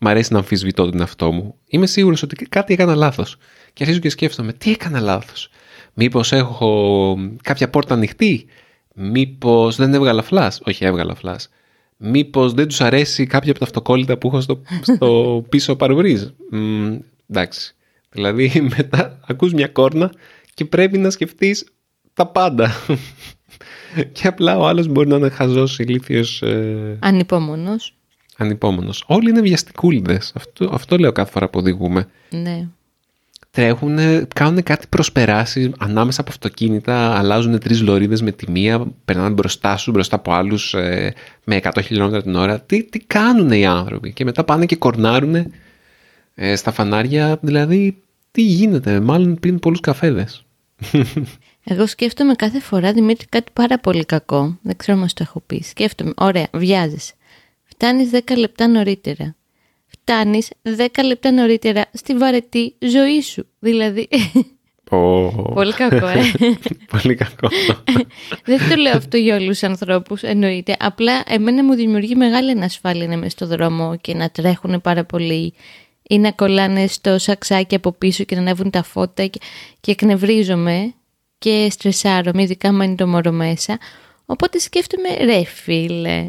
μ' 0.00 0.06
αρέσει 0.08 0.32
να 0.32 0.38
αμφισβητώ 0.38 0.90
τον 0.90 1.00
εαυτό 1.00 1.32
μου, 1.32 1.54
είμαι 1.66 1.86
σίγουρος 1.86 2.22
ότι 2.22 2.46
κάτι 2.46 2.72
έκανα 2.72 2.94
λάθος. 2.94 3.36
Και 3.72 3.82
αρχίζω 3.82 4.00
και 4.00 4.08
σκέφτομαι, 4.08 4.52
τι 4.52 4.70
έκανα 4.70 5.00
λάθος. 5.00 5.50
Μήπως 5.94 6.32
έχω 6.32 7.16
κάποια 7.42 7.70
πόρτα 7.70 7.94
ανοιχτή; 7.94 8.46
Μήπως 8.94 9.76
δεν 9.76 9.94
έβγαλα 9.94 10.22
φλάς. 10.22 10.60
Όχι, 10.64 10.84
έβγαλα 10.84 11.14
φλάς. 11.14 11.48
Μήπως 12.04 12.52
δεν 12.52 12.68
τους 12.68 12.80
αρέσει 12.80 13.26
κάποια 13.26 13.50
από 13.50 13.58
τα 13.60 13.64
αυτοκόλλητα 13.64 14.18
που 14.18 14.26
έχω 14.28 14.40
στο, 14.40 14.62
στο 14.82 15.08
πίσω 15.48 15.76
παρμπρίζ. 15.76 16.22
Μ, 16.50 16.94
εντάξει. 17.30 17.74
Δηλαδή 18.10 18.52
μετά 18.76 19.18
ακούς 19.26 19.52
μια 19.52 19.66
κόρνα 19.68 20.12
και 20.54 20.64
πρέπει 20.64 20.98
να 20.98 21.10
σκεφτείς 21.10 21.64
τα 22.14 22.26
πάντα. 22.26 22.70
και 24.12 24.26
απλά 24.26 24.58
ο 24.58 24.66
άλλος 24.66 24.86
μπορεί 24.86 25.08
να 25.08 25.16
είναι 25.16 25.28
χαζός, 25.28 25.78
ηλίθιος, 25.78 26.42
ε, 26.42 26.96
Ανυπόμονος. 27.00 27.94
ανυπόμονος. 28.36 29.04
Όλοι 29.06 29.30
είναι 29.30 29.40
βιαστικούλιδες. 29.40 30.32
Αυτό, 30.34 30.68
αυτό 30.72 30.96
λέω 30.98 31.12
κάθε 31.12 31.30
φορά 31.30 31.48
που 31.50 31.58
οδηγούμε. 31.58 32.08
Ναι. 32.30 32.68
Τρέχουν, 33.56 33.98
κάνουν 34.34 34.62
κάτι 34.62 34.86
προσπεράσεις 34.88 35.70
ανάμεσα 35.78 36.20
από 36.20 36.30
αυτοκίνητα, 36.30 37.18
αλλάζουν 37.18 37.58
τρεις 37.58 37.82
λωρίδες 37.82 38.22
με 38.22 38.32
τη 38.32 38.50
μία, 38.50 38.86
περνάνε 39.04 39.30
μπροστά 39.30 39.76
σου, 39.76 39.90
μπροστά 39.90 40.16
από 40.16 40.32
άλλους 40.32 40.74
ε, 40.74 41.14
με 41.44 41.60
100 41.62 41.70
χιλιόμετρα 41.82 42.22
την 42.22 42.34
ώρα. 42.34 42.60
Τι, 42.60 42.84
τι 42.84 42.98
κάνουν 42.98 43.50
οι 43.50 43.66
άνθρωποι; 43.66 44.12
Και 44.12 44.24
μετά 44.24 44.44
πάνε 44.44 44.66
και 44.66 44.76
κορνάρουν 44.76 45.52
ε, 46.34 46.56
στα 46.56 46.72
φανάρια, 46.72 47.38
δηλαδή 47.40 48.02
τι 48.30 48.42
γίνεται, 48.42 49.00
μάλλον 49.00 49.38
πίνουν 49.40 49.58
πολλούς 49.58 49.80
καφέδες. 49.80 50.44
Εγώ 51.64 51.86
σκέφτομαι 51.86 52.34
κάθε 52.34 52.60
φορά, 52.60 52.92
Δημήτρη, 52.92 53.26
κάτι 53.26 53.52
πάρα 53.52 53.78
πολύ 53.78 54.04
κακό. 54.04 54.58
Δεν 54.62 54.76
ξέρω 54.76 55.00
αν 55.00 55.06
το 55.06 55.22
έχω 55.22 55.42
πει. 55.46 55.62
Σκέφτομαι, 55.62 56.12
ωραία, 56.16 56.46
βιάζεσαι. 56.52 57.12
Φτάνεις 57.64 58.10
10 58.12 58.36
λεπτά 58.36 58.68
νωρίτερα. 58.68 59.34
Φτάνεις 60.04 60.50
10 60.62 60.86
λεπτά 61.04 61.32
νωρίτερα 61.32 61.84
στη 61.92 62.16
βαρετή 62.16 62.74
ζωή 62.78 63.20
σου. 63.20 63.46
Δηλαδή, 63.58 64.08
Πω. 64.84 65.32
πολύ 65.54 65.72
κακό, 65.72 66.06
ε. 66.06 66.22
Πολύ 66.92 67.14
κακό. 67.14 67.48
Δεν 68.44 68.68
το 68.68 68.76
λέω 68.76 68.96
αυτό 68.96 69.16
για 69.16 69.36
όλους 69.36 69.48
τους 69.48 69.62
ανθρώπους, 69.62 70.22
εννοείται. 70.22 70.76
Απλά 70.78 71.22
εμένα 71.26 71.64
μου 71.64 71.74
δημιουργεί 71.74 72.14
μεγάλη 72.14 72.50
ανασφάλεια 72.50 73.06
να 73.06 73.12
είμαι 73.12 73.28
στο 73.28 73.46
δρόμο 73.46 73.96
και 74.00 74.14
να 74.14 74.30
τρέχουν 74.30 74.80
πάρα 74.80 75.04
πολύ 75.04 75.54
ή 76.02 76.18
να 76.18 76.32
κολλάνε 76.32 76.86
στο 76.86 77.18
σαξάκι 77.18 77.74
από 77.74 77.92
πίσω 77.92 78.24
και 78.24 78.34
να 78.34 78.40
ανέβουν 78.40 78.70
τα 78.70 78.82
φώτα 78.82 79.26
και, 79.26 79.40
και 79.80 79.90
εκνευρίζομαι 79.90 80.94
και 81.38 81.68
στρεσάρομαι, 81.70 82.42
ειδικά 82.42 82.68
αν 82.68 82.80
είναι 82.80 82.94
το 82.94 83.06
μωρό 83.06 83.32
μέσα. 83.32 83.78
Οπότε 84.32 84.58
σκέφτομαι, 84.58 85.08
ρε 85.08 85.44
φίλε. 85.44 86.26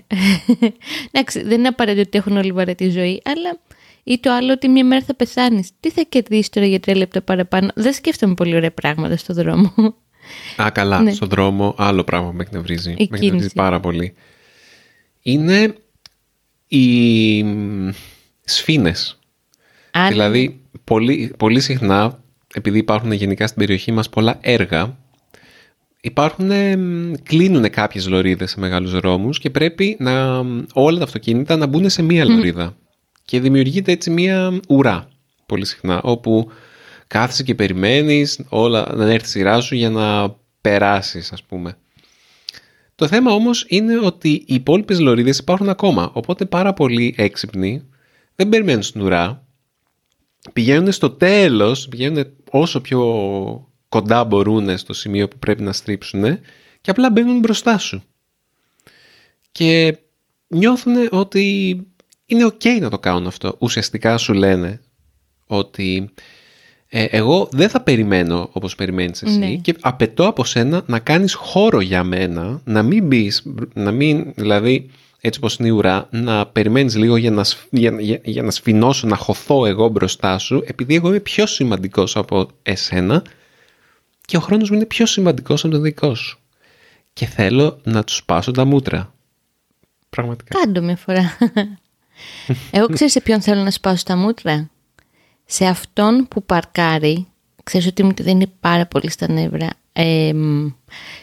Εντάξει, 1.12 1.44
δεν 1.44 1.60
είναι 1.60 1.68
απαραίτητο 1.68 2.02
ότι 2.02 2.18
έχουν 2.18 2.38
όλη 2.38 2.52
βαρετή 2.52 2.90
ζωή, 2.90 3.22
αλλά 3.26 3.60
ή 4.04 4.20
το 4.20 4.32
άλλο 4.32 4.52
ότι 4.52 4.68
μια 4.68 4.86
μέρα 4.86 5.06
θα 5.06 5.16
πεθάνεις. 5.16 5.70
Τι 5.80 5.92
θα 5.92 6.02
κερδίσεις 6.10 6.50
τώρα 6.50 6.68
για 6.68 6.80
τρία 6.80 6.96
λεπτά 6.96 7.22
παραπάνω; 7.22 7.72
Δεν 7.76 7.94
σκέφτομαι 7.94 8.34
πολύ 8.34 8.56
ωραία 8.56 8.72
πράγματα 8.72 9.18
στον 9.18 9.36
δρόμο. 9.36 9.74
Α, 10.62 10.70
καλά. 10.70 11.02
Ναι. 11.02 11.12
Στον 11.12 11.28
δρόμο 11.30 11.76
άλλο 11.78 12.04
πράγμα 12.04 12.32
με 12.32 12.44
εκνευρίζει. 12.44 12.90
με 12.90 12.96
εκνευρίζει 13.00 13.54
πάρα 13.54 13.80
πολύ. 13.80 14.14
Είναι 15.22 15.76
οι 16.68 17.46
σφήνες. 18.44 19.20
δηλαδή, 20.10 20.62
πολύ, 20.84 21.34
πολύ 21.38 21.60
συχνά, 21.60 22.24
επειδή 22.54 22.78
υπάρχουν 22.78 23.12
γενικά 23.12 23.48
στην 23.48 23.60
περιοχή 23.60 23.92
μας 23.92 24.10
πολλά 24.10 24.38
έργα, 24.42 24.98
υπάρχουν, 26.04 26.52
κλείνουν 27.24 27.70
κάποιες 27.70 28.08
λωρίδες 28.08 28.52
σε 28.52 28.60
μεγάλους 28.60 28.92
δρόμους 28.92 29.40
και 29.40 29.50
πρέπει 29.50 29.96
να, 30.00 30.44
όλα 30.74 30.98
τα 30.98 31.04
αυτοκίνητα 31.04 31.58
να 31.58 31.66
μπουν 31.66 31.90
σε 31.90 32.02
μία 32.02 32.26
λωρίδα. 32.26 32.76
Και 33.26 33.40
δημιουργείται 33.40 33.92
έτσι 33.92 34.10
μία 34.10 34.60
ουρά 34.68 35.08
πολύ 35.46 35.66
συχνά, 35.66 36.02
όπου 36.04 36.52
κάθεσαι 37.08 37.44
και 37.44 37.56
περιμένεις 37.56 38.40
όλα 38.50 38.94
να 38.96 39.12
έρθει 39.12 39.28
η 39.28 39.30
σειρά 39.30 39.62
σου 39.62 39.76
για 39.76 39.90
να 39.90 40.36
περάσεις 40.62 41.32
ας 41.32 41.44
πούμε. 41.44 41.78
Το 42.96 43.08
θέμα 43.08 43.32
όμως 43.32 43.66
είναι 43.68 44.00
ότι 44.00 44.30
οι 44.30 44.54
υπόλοιπες 44.54 45.00
λωρίδες 45.00 45.38
υπάρχουν 45.38 45.70
ακόμα, 45.70 46.10
οπότε 46.14 46.46
πάρα 46.46 46.74
πολύ 46.74 47.14
έξυπνοι 47.18 47.84
δεν 48.36 48.50
περιμένουν 48.50 48.84
στην 48.84 49.02
ουρά, 49.02 49.46
πηγαίνουν 50.54 50.92
στο 50.92 51.10
τέλος, 51.10 51.88
πηγαίνουν 51.88 52.26
όσο 52.50 52.82
πιο 52.82 53.02
κοντά 53.94 54.24
μπορούν 54.24 54.78
στο 54.78 54.94
σημείο 54.94 55.28
που 55.28 55.38
πρέπει 55.40 55.62
να 55.62 55.74
στρίψουν 55.74 56.40
και 56.82 56.90
απλά 56.90 57.12
μπαίνουν 57.12 57.40
μπροστά 57.40 57.78
σου. 57.78 58.04
Και 59.52 59.98
νιώθουν 60.48 60.94
ότι 61.12 61.76
είναι 62.26 62.46
ok 62.46 62.80
να 62.80 62.90
το 62.90 63.00
κάνουν 63.00 63.28
αυτό. 63.28 63.56
Ουσιαστικά 63.60 64.18
σου 64.18 64.34
λένε 64.34 64.82
ότι 65.46 66.10
ε, 66.88 67.04
εγώ 67.04 67.50
δεν 67.52 67.70
θα 67.70 67.82
περιμένω 67.82 68.50
όπως 68.52 68.76
περιμένεις 68.76 69.22
εσύ 69.22 69.38
ναι. 69.38 69.56
και 69.56 69.76
απαιτώ 69.82 70.28
από 70.28 70.44
σένα 70.46 70.84
να 70.86 71.00
κάνεις 71.00 71.34
χώρο 71.34 71.82
για 71.82 72.04
μένα, 72.04 72.62
να 72.66 72.84
μην 72.84 73.06
μπεις, 73.06 73.44
να 73.74 73.92
μην, 73.92 74.34
δηλαδή 74.36 74.90
έτσι 75.22 75.40
όπως 75.40 75.56
είναι 75.56 75.68
η 75.68 75.72
ουρά, 75.72 76.08
να 76.12 76.46
περιμένεις 76.46 76.96
λίγο 76.96 77.18
για 77.18 77.32
να, 77.32 77.46
για, 77.70 77.96
για, 78.00 78.20
για 78.24 78.44
να 78.44 78.52
σφινώσω, 78.52 79.08
να 79.08 79.16
χωθώ 79.16 79.66
εγώ 79.66 79.88
μπροστά 79.88 80.38
σου, 80.38 80.64
επειδή 80.66 80.96
εγώ 80.96 81.08
είμαι 81.08 81.20
πιο 81.20 81.46
σημαντικός 81.46 82.16
από 82.16 82.48
εσένα 82.64 83.24
και 84.26 84.38
ο 84.38 84.40
χρόνος 84.40 84.70
μου 84.70 84.76
είναι 84.76 84.86
πιο 84.86 85.06
σημαντικός 85.06 85.64
από 85.64 85.74
το 85.74 85.80
δικό 85.80 86.16
σου. 86.16 86.40
Και 87.14 87.26
θέλω 87.26 87.80
να 87.84 88.04
τους 88.04 88.16
σπάσω 88.16 88.52
τα 88.52 88.66
μούτρα. 88.66 89.14
Πραγματικά. 90.10 90.60
Κάντο 90.60 90.82
μια 90.82 90.98
φορά. 90.98 91.38
Εγώ 92.72 92.88
ξέρω 92.88 93.10
σε 93.10 93.22
ποιον 93.22 93.42
θέλω 93.42 93.62
να 93.62 93.72
σπάσω 93.72 94.04
τα 94.04 94.16
μούτρα; 94.16 94.70
Σε 95.46 95.66
αυτόν 95.66 96.28
που 96.28 96.44
παρκάρει, 96.44 97.28
ξέρεις 97.64 97.88
ότι 97.88 98.04
μου 98.04 98.14
είναι 98.26 98.48
πάρα 98.60 98.86
πολύ 98.86 99.10
στα 99.10 99.32
νεύρα, 99.32 99.70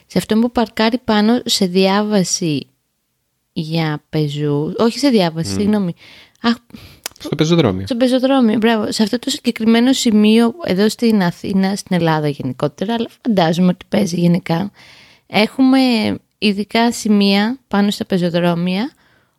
σε 0.07 0.19
αυτόν 0.19 0.41
που 0.41 0.53
παρκάρει 0.53 0.99
πάνω 0.99 1.41
σε 1.45 1.67
διάβαση 1.67 2.67
για 3.53 4.03
πεζούς, 4.09 4.75
όχι 4.77 4.99
σε 4.99 5.09
διάβαση, 5.09 5.51
mm. 5.53 5.57
συγγνώμη. 5.59 5.95
Αχ, 6.41 6.55
στο 7.23 7.35
πεζοδρόμιο. 7.35 7.87
Στο 7.87 7.97
πεζοδρόμιο, 7.97 8.59
μπράβο. 8.59 8.93
Σε 8.93 9.03
αυτό 9.03 9.19
το 9.19 9.31
συγκεκριμένο 9.31 9.93
σημείο, 9.93 10.55
εδώ 10.65 10.89
στην 10.89 11.23
Αθήνα, 11.23 11.77
στην 11.77 11.97
Ελλάδα 11.97 12.29
γενικότερα, 12.29 12.95
αλλά 12.95 13.09
φαντάζομαι 13.23 13.69
ότι 13.69 13.85
παίζει 13.89 14.17
γενικά, 14.17 14.71
έχουμε 15.27 15.79
ειδικά 16.39 16.93
σημεία 16.93 17.59
πάνω 17.69 17.91
στα 17.91 18.05
πεζοδρόμια 18.05 18.93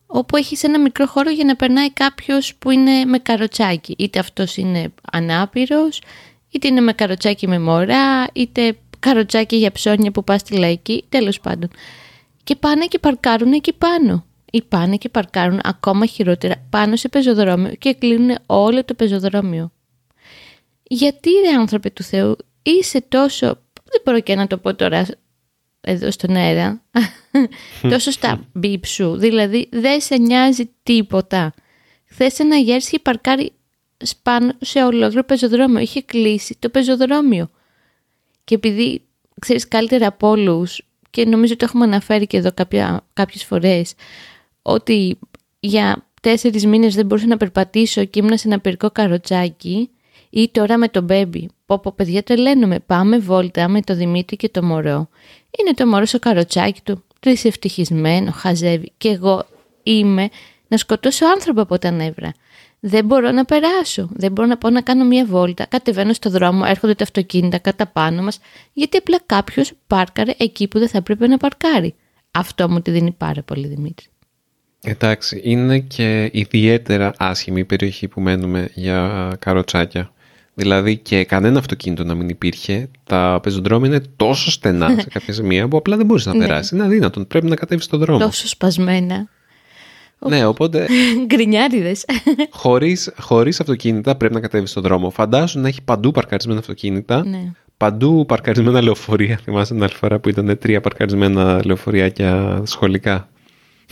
όπου 0.06 0.36
έχεις 0.36 0.64
ένα 0.64 0.80
μικρό 0.80 1.06
χώρο 1.06 1.30
για 1.30 1.46
να 1.46 1.56
περνάει 1.56 1.92
κάποιος 1.92 2.56
που 2.56 2.72
είναι 2.72 3.06
με 3.06 3.18
καροτσάκι. 3.18 3.96
Είτε 3.98 4.20
αυτός 4.20 4.58
είναι 4.58 4.94
ανάπηρος, 5.12 6.02
είτε 6.50 6.68
είναι 6.68 6.82
με 6.82 6.94
καροτσάκι 6.94 7.48
με 7.48 7.60
μωρά, 7.60 8.28
είτε 8.34 8.78
καροτσάκι 9.00 9.56
για 9.56 9.72
ψώνια 9.72 10.12
που 10.12 10.24
πας 10.24 10.42
στη 10.42 10.58
λαϊκή, 10.58 11.04
τέλος 11.10 11.40
πάντων. 11.40 11.70
Και 12.44 12.56
πάνε 12.56 12.86
και 12.86 13.00
παρκάρουν 13.00 13.54
εκεί 13.54 13.74
πάνω. 13.74 14.26
Ή 14.54 14.62
πάνε 14.62 14.98
και 14.98 15.10
παρκάρουν 15.10 15.60
ακόμα 15.64 16.06
χειρότερα 16.06 16.56
πάνω 16.70 16.96
σε 16.96 17.10
πεζοδρόμιο 17.10 17.76
και 17.76 17.94
κλείνουν 17.94 18.38
όλο 18.46 18.86
το 18.86 18.94
πεζοδρόμιο. 18.94 19.72
Γιατί 20.84 21.30
ρε 21.46 21.56
άνθρωποι 21.56 21.92
του 21.92 22.04
Θεού 22.04 22.36
είσαι 22.62 23.02
τόσο, 23.02 23.46
δεν 23.74 24.02
μπορώ 24.04 24.20
και 24.20 24.36
να 24.36 24.48
το 24.48 24.58
πω 24.58 24.76
τώρα 24.76 25.06
εδώ 25.82 26.12
στον 26.12 26.36
αέρα, 26.36 26.82
τόσο 27.92 28.12
στα 28.12 28.48
μπιπ 28.54 28.86
σου. 28.86 29.16
Δηλαδή 29.18 29.70
δεν 29.72 30.02
σε 30.02 30.18
νοιάζει 30.18 30.70
τίποτα. 30.84 31.54
Χθε 32.06 32.32
ένα 32.38 32.56
γέρι 32.56 32.78
είχε 32.78 33.00
παρκάρει 33.00 33.52
πάνω 34.24 34.52
σε 34.62 34.84
ολόκληρο 34.84 35.24
πεζοδρόμιο. 35.24 35.80
Είχε 35.80 36.02
κλείσει 36.02 36.56
το 36.60 36.70
πεζοδρόμιο. 36.70 37.50
Και 38.44 38.56
επειδή 38.56 39.02
ξέρεις 39.40 39.68
καλύτερα 39.68 40.08
από 40.08 40.30
όλους, 40.30 40.86
και 41.10 41.26
νομίζω 41.26 41.54
ότι 41.54 41.66
έχουμε 41.66 41.84
αναφέρει 41.84 42.28
και 42.28 42.38
εδώ 42.38 42.52
κάποια, 42.54 43.06
κάποιες 43.14 43.44
φορές, 43.44 43.94
ότι 44.62 45.20
για 45.60 46.06
τέσσερις 46.22 46.66
μήνες 46.66 46.96
δεν 46.96 47.06
μπορούσα 47.06 47.28
να 47.28 47.38
περπατήσω 47.38 48.06
και 48.06 48.20
ήμουν 48.20 48.38
σε 48.38 48.48
ένα 48.48 48.60
περικό 48.60 48.92
καροτσάκι 48.92 49.90
ή 50.30 50.50
τώρα 50.50 50.78
με 50.78 50.88
τον 50.88 51.04
μπέμπι. 51.04 51.50
Πω 51.66 51.80
πω 51.80 51.94
παιδιά 51.96 52.24
τρελαίνομαι, 52.24 52.80
πάμε 52.80 53.18
βόλτα 53.18 53.68
με 53.68 53.82
το 53.82 53.96
Δημήτρη 53.96 54.36
και 54.36 54.50
το 54.50 54.64
μωρό 54.64 55.10
είναι 55.60 55.74
το 55.74 55.88
μωρό 55.88 56.06
στο 56.06 56.20
καροτσάκι 56.20 56.82
του, 56.84 57.04
ευτυχισμένο, 57.44 58.32
χαζεύει 58.32 58.92
και 58.98 59.10
εγώ 59.10 59.46
είμαι 59.84 60.30
να 60.68 60.78
σκοτώσω 60.78 61.26
άνθρωπο 61.26 61.62
από 61.62 61.80
τα 61.80 61.92
νεύρα. 61.92 62.34
Δεν 62.80 63.06
μπορώ 63.06 63.32
να 63.32 63.46
περάσω, 63.46 64.10
δεν 64.14 64.32
μπορώ 64.32 64.48
να 64.48 64.58
πάω 64.58 64.72
να 64.72 64.82
κάνω 64.82 65.06
μια 65.06 65.26
βόλτα, 65.26 65.66
κατεβαίνω 65.66 66.14
στο 66.14 66.30
δρόμο, 66.30 66.64
έρχονται 66.68 66.96
τα 66.96 67.04
αυτοκίνητα 67.04 67.58
κατά 67.58 67.88
πάνω 67.88 68.22
μας, 68.22 68.40
γιατί 68.74 68.98
απλά 68.98 69.20
κάποιος 69.26 69.74
πάρκαρε 69.88 70.34
εκεί 70.38 70.68
που 70.68 70.80
δεν 70.80 70.88
θα 70.88 70.98
έπρεπε 70.98 71.28
να 71.28 71.38
παρκάρει. 71.38 71.96
Αυτό 72.32 72.70
μου 72.70 72.82
τη 72.82 72.92
δίνει 72.92 73.12
πάρα 73.12 73.42
πολύ 73.42 73.68
Δημήτρη. 73.68 74.06
Εντάξει, 74.84 75.42
είναι 75.44 75.80
και 75.80 76.30
ιδιαίτερα 76.34 77.14
άσχημη 77.18 77.60
η 77.60 77.66
περιοχή 77.66 78.08
που 78.08 78.22
μένουμε 78.22 78.70
για 78.74 79.32
καροτσάκια. 79.40 80.12
Δηλαδή 80.54 80.98
και 80.98 81.24
κανένα 81.24 81.60
αυτοκίνητο 81.60 82.04
να 82.04 82.16
μην 82.16 82.30
υπήρχε, 82.30 82.90
τα 83.04 83.40
πεζοδρόμια 83.44 83.90
είναι 83.90 84.02
τόσο 84.16 84.52
στενά 84.52 84.96
σε 85.00 85.08
κάποια 85.14 85.34
σημεία 85.34 85.68
που 85.68 85.78
απλά 85.78 85.98
δεν 85.98 86.06
μπορείς 86.06 86.26
να 86.26 86.34
ναι. 86.34 86.46
περάσεις. 86.46 86.72
Είναι 86.72 86.84
αδύνατο. 86.84 87.26
Πρέπει 87.26 87.48
να 87.48 87.56
κατέβεις 87.56 87.84
στον 87.84 88.00
δρόμο. 88.00 88.20
Τόσο 88.20 88.48
σπασμένα. 88.48 89.28
Ναι, 90.20 90.46
οπότε. 90.46 90.88
Γκρινιάριδες. 91.26 92.06
Χωρίς 92.50 93.14
χωρίς 93.20 93.60
αυτοκίνητα 93.60 94.16
πρέπει 94.16 94.34
να 94.34 94.40
κατέβεις 94.40 94.70
στον 94.70 94.84
δρόμο. 94.84 95.10
Φαντάσου 95.10 95.60
να 95.60 95.68
έχει 95.68 95.82
παντού 95.82 96.12
παρκαρισμένα 96.12 96.60
αυτοκίνητα. 96.60 97.26
Ναι. 97.26 97.52
Παντού 97.78 98.26
παρκαρισμένα 98.28 98.82
λεωφορεία. 98.82 99.40
Θυμάσαι 99.44 99.74
την 99.74 99.84
άλλη 99.84 99.94
φορά 99.94 100.20
που 100.20 100.30
ήταν 100.30 100.58
τρία 100.58 100.82
παρκαρισμένα 100.82 101.62
λεωφοριάκια 101.66 102.62
σχολικά; 102.66 103.30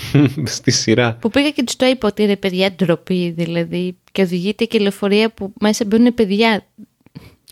στη 0.44 0.72
σειρά. 0.72 1.18
Που 1.22 1.30
πήγα 1.30 1.50
και 1.50 1.64
τους 1.64 1.76
το 1.76 1.86
είπα 1.86 2.08
ότι 2.08 2.26
ρε 2.26 2.36
παιδιά 2.36 2.72
ντροπή 2.72 3.30
δηλαδή 3.38 3.98
και 4.12 4.22
οδηγείται 4.22 4.66
και 4.66 4.80
λεωφορεία 4.80 5.30
που 5.30 5.54
μέσα 5.60 5.86
μπαίνουν 5.86 6.14
παιδιά. 6.14 6.64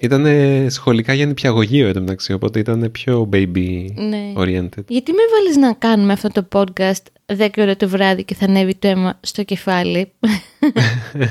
Ήταν 0.01 0.25
σχολικά 0.69 1.13
για 1.13 1.25
νηπιαγωγείο 1.25 1.91
μεταξύ, 1.93 2.33
οπότε 2.33 2.59
ήταν 2.59 2.91
πιο 2.91 3.29
baby 3.33 3.85
ναι. 3.95 4.33
oriented. 4.35 4.85
Γιατί 4.87 5.11
με 5.11 5.21
βάλεις 5.31 5.57
να 5.57 5.73
κάνουμε 5.73 6.13
αυτό 6.13 6.29
το 6.29 6.47
podcast 6.53 7.35
10 7.37 7.49
ώρα 7.57 7.75
το 7.75 7.89
βράδυ 7.89 8.23
και 8.23 8.35
θα 8.35 8.45
ανέβει 8.45 8.75
το 8.75 8.87
αίμα 8.87 9.19
στο 9.21 9.43
κεφάλι; 9.43 10.11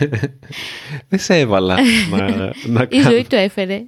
Δεν 1.08 1.18
σε 1.18 1.38
έβαλα 1.38 1.76
να, 2.10 2.52
να 2.74 2.86
Η 2.90 3.00
ζωή 3.00 3.24
το 3.28 3.36
έφερε. 3.36 3.82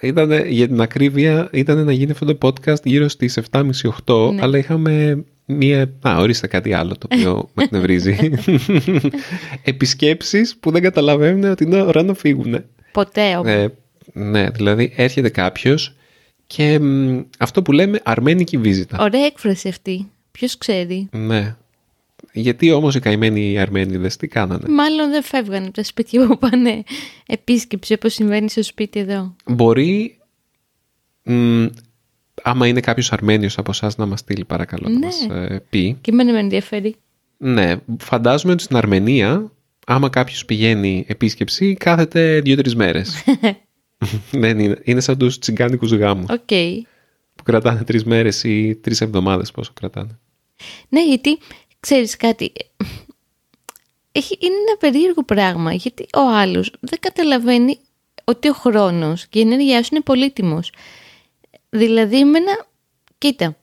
Ήταν, 0.00 0.46
για 0.46 0.66
την 0.66 0.80
ακρίβεια 0.80 1.48
ήταν 1.52 1.84
να 1.84 1.92
γίνει 1.92 2.10
αυτό 2.10 2.34
το 2.34 2.38
podcast 2.42 2.84
γύρω 2.84 3.08
στις 3.08 3.38
7.30-8 3.50 4.32
ναι. 4.32 4.42
αλλά 4.42 4.58
είχαμε 4.58 5.24
μία... 5.46 5.92
Α, 6.08 6.16
ορίστε 6.18 6.46
κάτι 6.46 6.72
άλλο 6.72 6.96
το 6.98 7.06
οποίο 7.12 7.48
με 7.54 7.62
εκνευρίζει. 7.62 8.30
Επισκέψεις 9.64 10.56
που 10.56 10.70
δεν 10.70 10.82
καταλαβαίνουν 10.82 11.44
ότι 11.50 11.64
είναι 11.64 11.80
ώρα 11.80 12.02
να 12.02 12.14
φύγουν. 12.14 12.64
Ποτέ 12.92 13.36
όμως. 13.36 13.52
Ε, 13.52 13.72
ναι, 14.12 14.50
δηλαδή 14.50 14.92
έρχεται 14.96 15.28
κάποιος 15.28 15.96
και 16.46 16.80
αυτό 17.38 17.62
που 17.62 17.72
λέμε 17.72 18.00
αρμένικη 18.04 18.58
βίζητα. 18.58 18.98
Ωραία 19.00 19.24
έκφραση 19.24 19.68
αυτή. 19.68 20.10
Ποιος 20.32 20.58
ξέρει; 20.58 21.08
Ναι. 21.12 21.56
Γιατί 22.32 22.72
όμως 22.72 22.94
οι 22.94 23.00
καημένοι 23.00 23.58
Αρμένιδες 23.58 24.16
τι 24.16 24.28
κάνανε; 24.28 24.68
Μάλλον 24.68 25.10
δεν 25.10 25.22
φεύγανε 25.22 25.64
από 25.64 25.74
τα 25.74 25.82
σπίτια 25.82 26.26
που 26.26 26.38
πάνε 26.38 26.82
επίσκεψη 27.26 27.92
όπως 27.92 28.12
συμβαίνει 28.12 28.50
στο 28.50 28.62
σπίτι 28.62 28.98
εδώ. 28.98 29.36
Μπορεί 29.46 30.18
άμα 32.46 32.66
είναι 32.66 32.80
κάποιος 32.80 33.12
Αρμένιος 33.12 33.58
από 33.58 33.70
εσάς 33.70 33.96
να 33.96 34.06
μας 34.06 34.20
στείλει 34.20 34.44
παρακαλώ 34.44 34.88
να 34.88 34.98
ναι. 34.98 35.06
μας 35.06 35.26
ε, 35.30 35.62
πει. 35.70 35.98
Και 36.00 36.10
εμένα 36.10 36.32
με 36.32 36.38
ενδιαφέρει. 36.38 36.96
Ναι, 37.36 37.76
φαντάζομαι 37.98 38.52
ότι 38.52 38.62
στην 38.62 38.76
Αρμενία, 38.76 39.52
άμα 39.86 40.08
κάποιος 40.08 40.44
πηγαίνει 40.44 41.04
επίσκεψη, 41.08 41.74
κάθεται 41.74 42.40
δύο-τρεις 42.40 42.74
μέρες. 42.74 43.24
Δεν 44.30 44.58
είναι. 44.58 44.80
Είναι 44.82 45.00
σαν 45.00 45.18
τους 45.18 45.38
τσιγκάνικους 45.38 45.92
γάμους. 45.92 46.26
Okay. 46.28 46.80
κρατάνε 47.44 47.82
τρεις 47.82 48.04
μέρες 48.04 48.44
ή 48.44 48.74
τρεις 48.74 49.00
εβδομάδες 49.00 49.50
πόσο 49.50 49.72
κρατάνε. 49.74 50.18
Ναι, 50.88 51.06
γιατί 51.06 51.38
ξέρεις 51.80 52.16
κάτι, 52.16 52.52
έχει, 54.12 54.38
είναι 54.40 54.54
ένα 54.68 54.76
περίεργο 54.78 55.24
πράγμα, 55.24 55.72
γιατί 55.72 56.06
ο 56.14 56.36
άλλος 56.36 56.72
δεν 56.80 56.98
καταλαβαίνει 57.00 57.78
ότι 58.24 58.48
ο 58.48 58.52
χρόνος 58.52 59.26
και 59.26 59.38
η 59.38 59.42
ενέργειά 59.42 59.82
σου 59.82 59.88
είναι 59.92 60.02
πολύτιμος. 60.02 60.72
Δηλαδή, 61.68 62.18
εμένα, 62.18 62.66
κοίτα, 63.18 63.56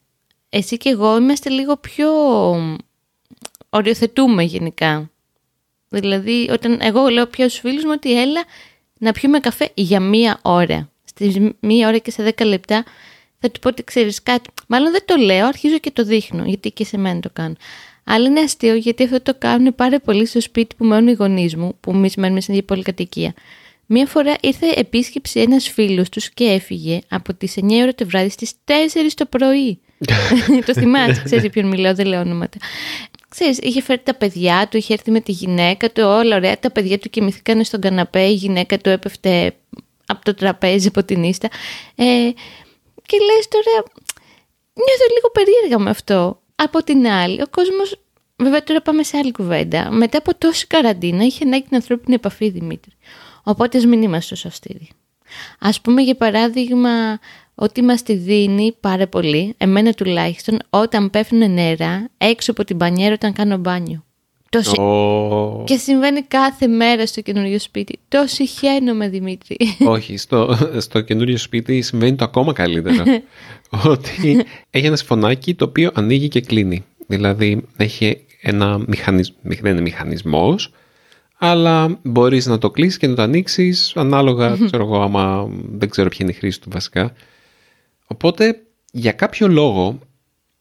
εσύ 0.50 0.77
και 0.77 0.89
εγώ 0.89 1.17
είμαστε 1.17 1.50
λίγο 1.50 1.77
πιο 1.77 2.10
οριοθετούμε 3.69 4.43
γενικά. 4.43 5.10
Δηλαδή, 5.89 6.50
όταν 6.51 6.79
εγώ 6.81 7.07
λέω 7.07 7.27
πια 7.27 7.50
στους 7.50 7.62
φίλους 7.62 7.83
μου 7.83 7.91
ότι 7.93 8.22
έλα 8.22 8.43
να 9.00 9.12
πιούμε 9.12 9.39
καφέ 9.39 9.72
για 9.74 10.00
μία 10.00 10.39
ώρα. 10.41 10.89
Στη 11.03 11.55
μία 11.60 11.88
ώρα 11.88 11.98
και 11.98 12.12
σε 12.12 12.24
δέκα 12.24 12.45
λεπτά 12.45 12.83
θα 13.39 13.51
του 13.51 13.60
πω 13.60 13.69
ότι 13.69 13.83
ξέρεις 13.83 14.24
κάτι. 14.24 14.50
Μάλλον 14.67 14.91
δεν 14.91 15.05
το 15.05 15.15
λέω, 15.15 15.48
αρχίζω 15.48 15.77
και 15.77 15.91
το 15.91 16.03
δείχνω, 16.03 16.43
γιατί 16.45 16.72
και 16.72 16.86
σε 16.86 16.98
μένα 16.98 17.19
το 17.19 17.29
κάνω. 17.33 17.55
Αλλά 18.03 18.27
είναι 18.27 18.39
αστείο 18.39 18.75
γιατί 18.75 19.03
αυτό 19.03 19.22
το 19.22 19.36
κάνουν 19.38 19.75
πάρα 19.75 20.00
πολύ 20.00 20.25
στο 20.25 20.41
σπίτι 20.41 20.75
που 20.75 20.86
μένουν 20.86 21.07
οι 21.07 21.13
γονείς 21.13 21.55
μου, 21.55 21.77
που 21.79 21.91
εμεί 21.91 22.10
μένουμε 22.17 22.41
στην 22.41 22.53
ίδια 22.53 22.65
πολυκατοικία. 22.65 23.33
Μία 23.85 24.05
φορά 24.05 24.35
ήρθε 24.41 24.73
επίσκεψη 24.75 25.39
ένας 25.39 25.69
φίλος 25.69 26.09
τους 26.09 26.29
και 26.29 26.43
έφυγε 26.43 26.99
από 27.09 27.33
τις 27.33 27.55
9 27.61 27.81
ώρα 27.81 27.93
το 27.93 28.05
βράδυ 28.05 28.29
στις 28.29 28.53
4 28.65 28.71
το 29.15 29.25
πρωί. 29.25 29.79
το 30.65 30.73
θυμάσαι, 30.73 31.21
ξέρεις 31.23 31.49
ποιον 31.49 31.67
μιλάω, 31.67 31.93
δεν 31.93 32.05
λέω 32.05 32.19
ονόματα. 32.19 32.57
Ξέρεις, 33.29 33.57
είχε 33.57 33.81
φέρει 33.81 34.01
τα 34.03 34.13
παιδιά 34.13 34.67
του, 34.71 34.77
είχε 34.77 34.93
έρθει 34.93 35.11
με 35.11 35.19
τη 35.19 35.31
γυναίκα 35.31 35.91
του, 35.91 36.03
όλα 36.05 36.35
ωραία. 36.35 36.59
Τα 36.59 36.71
παιδιά 36.71 36.99
του 36.99 37.09
κοιμηθήκαν 37.09 37.63
στον 37.63 37.81
καναπέ, 37.81 38.21
η 38.21 38.33
γυναίκα 38.33 38.77
του 38.77 38.89
έπεφτε 38.89 39.55
από 40.05 40.23
το 40.23 40.33
τραπέζι 40.33 40.87
από 40.87 41.03
την 41.03 41.23
ίστα. 41.23 41.47
Ε, 41.95 42.03
και 43.05 43.17
λες 43.17 43.47
τώρα, 43.47 43.83
νιώθω 44.73 45.05
λίγο 45.15 45.29
περίεργα 45.33 45.79
με 45.79 45.89
αυτό. 45.89 46.41
Από 46.55 46.83
την 46.83 47.07
άλλη, 47.07 47.41
ο 47.41 47.47
κόσμος, 47.49 47.95
βέβαια 48.35 48.63
τώρα 48.63 48.81
πάμε 48.81 49.03
σε 49.03 49.17
άλλη 49.17 49.31
κουβέντα, 49.31 49.91
μετά 49.91 50.17
από 50.17 50.35
τόση 50.35 50.67
καραντίνα 50.67 51.23
είχε 51.23 51.43
ανάγκη 51.43 51.63
την 51.63 51.75
ανθρώπινη 51.75 52.15
επαφή, 52.15 52.49
Δημήτρη. 52.49 52.91
Οπότε 53.43 53.77
ας 53.77 53.85
μην 53.85 54.01
είμαστε 54.01 54.29
τόσο 54.29 54.47
αυστηροί. 54.47 54.89
Ας 55.59 55.81
πούμε 55.81 56.01
για 56.01 56.15
παράδειγμα 56.15 57.19
ότι 57.55 57.81
μας 57.81 58.03
τη 58.03 58.13
δίνει 58.13 58.75
πάρα 58.79 59.07
πολύ, 59.07 59.53
εμένα 59.57 59.93
τουλάχιστον, 59.93 60.59
όταν 60.69 61.09
πέφτουν 61.09 61.53
νερά 61.53 62.09
έξω 62.17 62.51
από 62.51 62.63
την 62.63 62.75
μπανιέρα 62.75 63.13
όταν 63.13 63.33
κάνω 63.33 63.57
μπάνιο. 63.57 64.03
Το 64.50 65.63
Και 65.65 65.77
συμβαίνει 65.77 66.21
κάθε 66.21 66.67
μέρα 66.67 67.05
στο 67.05 67.21
καινούριο 67.21 67.59
σπίτι. 67.59 68.00
Το 68.07 68.23
συχαίνομαι, 68.27 69.09
Δημήτρη. 69.09 69.57
Όχι, 69.95 70.17
στο, 70.17 70.57
στο 70.77 71.01
καινούριο 71.01 71.38
σπίτι 71.38 71.81
συμβαίνει 71.81 72.15
το 72.15 72.23
ακόμα 72.23 72.53
καλύτερο. 72.53 73.03
ότι 73.93 74.45
έχει 74.69 74.85
ένας 74.85 75.00
σφωνάκι 75.00 75.53
το 75.53 75.65
οποίο 75.65 75.91
ανοίγει 75.93 76.27
και 76.27 76.41
κλείνει. 76.41 76.83
Δηλαδή 77.07 77.65
έχει 77.77 78.25
ένα 78.41 78.83
μηχανισμό, 78.88 79.35
δεν 79.41 79.71
είναι 79.71 79.81
μηχανισμός, 79.81 80.71
αλλά 81.45 82.00
μπορείς 82.03 82.45
να 82.45 82.57
το 82.57 82.71
κλείσεις 82.71 82.97
και 82.97 83.07
να 83.07 83.15
το 83.15 83.21
ανοίξεις 83.21 83.95
ανάλογα, 83.95 84.57
ξέρω 84.65 84.83
εγώ, 84.83 85.01
άμα 85.01 85.50
δεν 85.71 85.89
ξέρω 85.89 86.09
ποια 86.09 86.19
είναι 86.21 86.31
η 86.31 86.35
χρήση 86.35 86.62
του 86.62 86.69
βασικά. 86.69 87.13
Οπότε, 88.07 88.61
για 88.91 89.11
κάποιο 89.11 89.48
λόγο, 89.48 90.00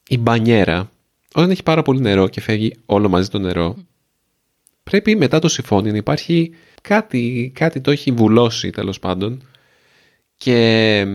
η 0.08 0.18
μπανιέρα, 0.18 0.90
όταν 1.34 1.50
έχει 1.50 1.62
πάρα 1.62 1.82
πολύ 1.82 2.00
νερό 2.00 2.28
και 2.28 2.40
φεύγει 2.40 2.74
όλο 2.86 3.08
μαζί 3.08 3.28
το 3.28 3.38
νερό, 3.38 3.76
πρέπει 4.82 5.16
μετά 5.16 5.38
το 5.38 5.48
συμφώνει 5.48 5.90
να 5.90 5.96
υπάρχει 5.96 6.54
κάτι, 6.82 7.52
κάτι 7.54 7.80
το 7.80 7.90
έχει 7.90 8.12
βουλώσει 8.12 8.70
τέλος 8.70 8.98
πάντων 8.98 9.42
και 10.36 11.06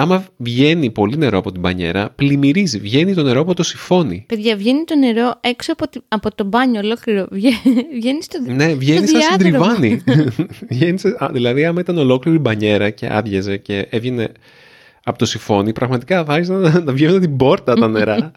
άμα 0.00 0.24
βγαίνει 0.36 0.90
πολύ 0.90 1.16
νερό 1.16 1.38
από 1.38 1.52
την 1.52 1.60
μπανιέρα, 1.60 2.10
πλημμυρίζει, 2.10 2.78
βγαίνει 2.78 3.14
το 3.14 3.22
νερό 3.22 3.40
από 3.40 3.54
το 3.54 3.62
συμφώνει. 3.62 4.24
Παιδιά, 4.28 4.56
βγαίνει 4.56 4.84
το 4.84 4.96
νερό 4.96 5.34
έξω 5.40 5.72
από, 5.72 5.84
από 6.08 6.34
το 6.34 6.44
μπάνιο 6.44 6.80
ολόκληρο. 6.80 7.28
Βγαίνει 7.98 8.22
στο 8.22 8.38
Ναι, 8.46 8.74
βγαίνει 8.74 9.06
σαν 9.06 9.20
συντριβάνι. 9.20 10.02
δηλαδή, 11.32 11.64
άμα 11.64 11.80
ήταν 11.80 11.98
ολόκληρη 11.98 12.38
μπανιέρα 12.38 12.90
και 12.90 13.08
άδειαζε 13.12 13.56
και 13.56 13.86
έβγαινε 13.90 14.32
από 15.04 15.18
το 15.18 15.24
συμφώνι, 15.24 15.72
πραγματικά 15.72 16.24
θα 16.24 16.40
να, 16.40 16.80
να 16.80 16.92
βγαίνουν 16.92 17.20
την 17.20 17.36
πόρτα 17.36 17.74
τα 17.74 17.88
νερά. 17.88 18.30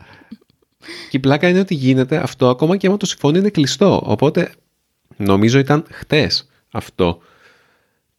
και 1.09 1.17
η 1.17 1.19
πλάκα 1.19 1.49
είναι 1.49 1.59
ότι 1.59 1.73
γίνεται 1.73 2.17
αυτό 2.17 2.49
ακόμα 2.49 2.77
και 2.77 2.87
άμα 2.87 2.97
το 2.97 3.05
συμφώνι 3.05 3.37
είναι 3.37 3.49
κλειστό. 3.49 4.03
Οπότε 4.05 4.51
νομίζω 5.17 5.59
ήταν 5.59 5.85
χτες 5.89 6.49
αυτό. 6.71 7.19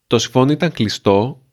Το 0.06 0.18
συμφώνι 0.18 0.52
ήταν 0.52 0.72
κλειστό 0.72 1.43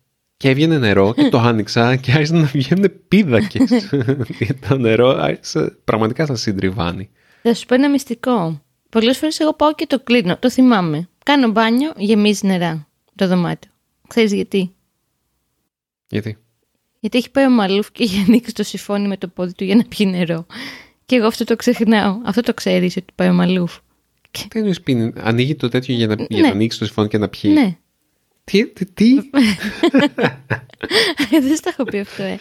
και 0.42 0.50
έβγαινε 0.50 0.78
νερό 0.78 1.14
και 1.14 1.30
το 1.30 1.38
άνοιξα 1.38 1.96
και 1.96 2.12
άρχισαν 2.12 2.38
να 2.38 2.46
βγαίνουν 2.46 2.92
πίδακες. 3.08 3.90
το 4.68 4.78
νερό 4.78 5.10
άρχισε 5.10 5.78
πραγματικά 5.84 6.26
σαν 6.26 6.38
συντριβάνι. 6.38 7.10
Θα 7.42 7.54
σου 7.54 7.66
πω 7.66 7.74
ένα 7.74 7.90
μυστικό. 7.90 8.62
Πολλές 8.90 9.18
φορές 9.18 9.40
εγώ 9.40 9.54
πάω 9.54 9.74
και 9.74 9.86
το 9.88 10.00
κλείνω. 10.00 10.38
Το 10.38 10.50
θυμάμαι. 10.50 11.10
Κάνω 11.26 11.52
μπάνιο, 11.52 11.92
γεμίζει 11.98 12.48
νερά 12.48 12.88
το 13.16 13.28
δωμάτιο. 13.28 13.72
Ξέρεις 14.08 14.34
γιατί; 14.34 14.76
Γιατί; 16.10 16.38
Γιατί 17.00 17.18
έχει 17.18 17.32
πάει 17.32 17.46
ο 17.46 17.50
Μαλούφ 17.50 17.92
και 17.92 18.04
έχει 18.04 18.24
ανοίξει 18.28 18.54
το 18.54 18.64
συμφώνι 18.64 19.08
με 19.08 19.18
το 19.18 19.28
πόδι 19.28 19.54
του 19.54 19.64
για 19.64 19.76
να 19.76 19.84
πιει 19.84 20.08
νερό. 20.12 20.46
Και 21.06 21.16
εγώ 21.16 21.28
αυτό 21.28 21.44
το 21.44 21.56
ξεχνάω. 21.56 22.18
Αυτό 22.26 22.42
το 22.42 22.54
ξέρεις 22.54 22.98
ότι 22.98 23.14
πάει 23.16 23.30
ο 23.30 23.34
Μαλούφ. 23.34 23.78
Τι 24.32 24.48
εννοείς 24.54 24.82
πει, 24.82 25.14
ανοίγει 25.18 25.56
το 25.56 25.70
τέτοιο 25.70 25.96
για 25.96 26.08
να, 26.08 26.16
ναι. 26.16 26.26
για 26.30 26.42
να 26.42 26.50
ανοίξει 26.50 26.80
το 26.80 26.86
συμφώνι 26.86 27.08
και 27.08 27.18
να 27.18 27.30
πιει; 27.30 27.52
Ναι. 27.54 27.78
Τι, 28.44 28.68
τι, 28.68 28.86
τι; 28.86 29.14
δεν 31.30 31.56
στα 31.56 31.70
έχω 31.70 31.84
πει 31.84 32.00
αυτό, 32.00 32.24
ε. 32.24 32.40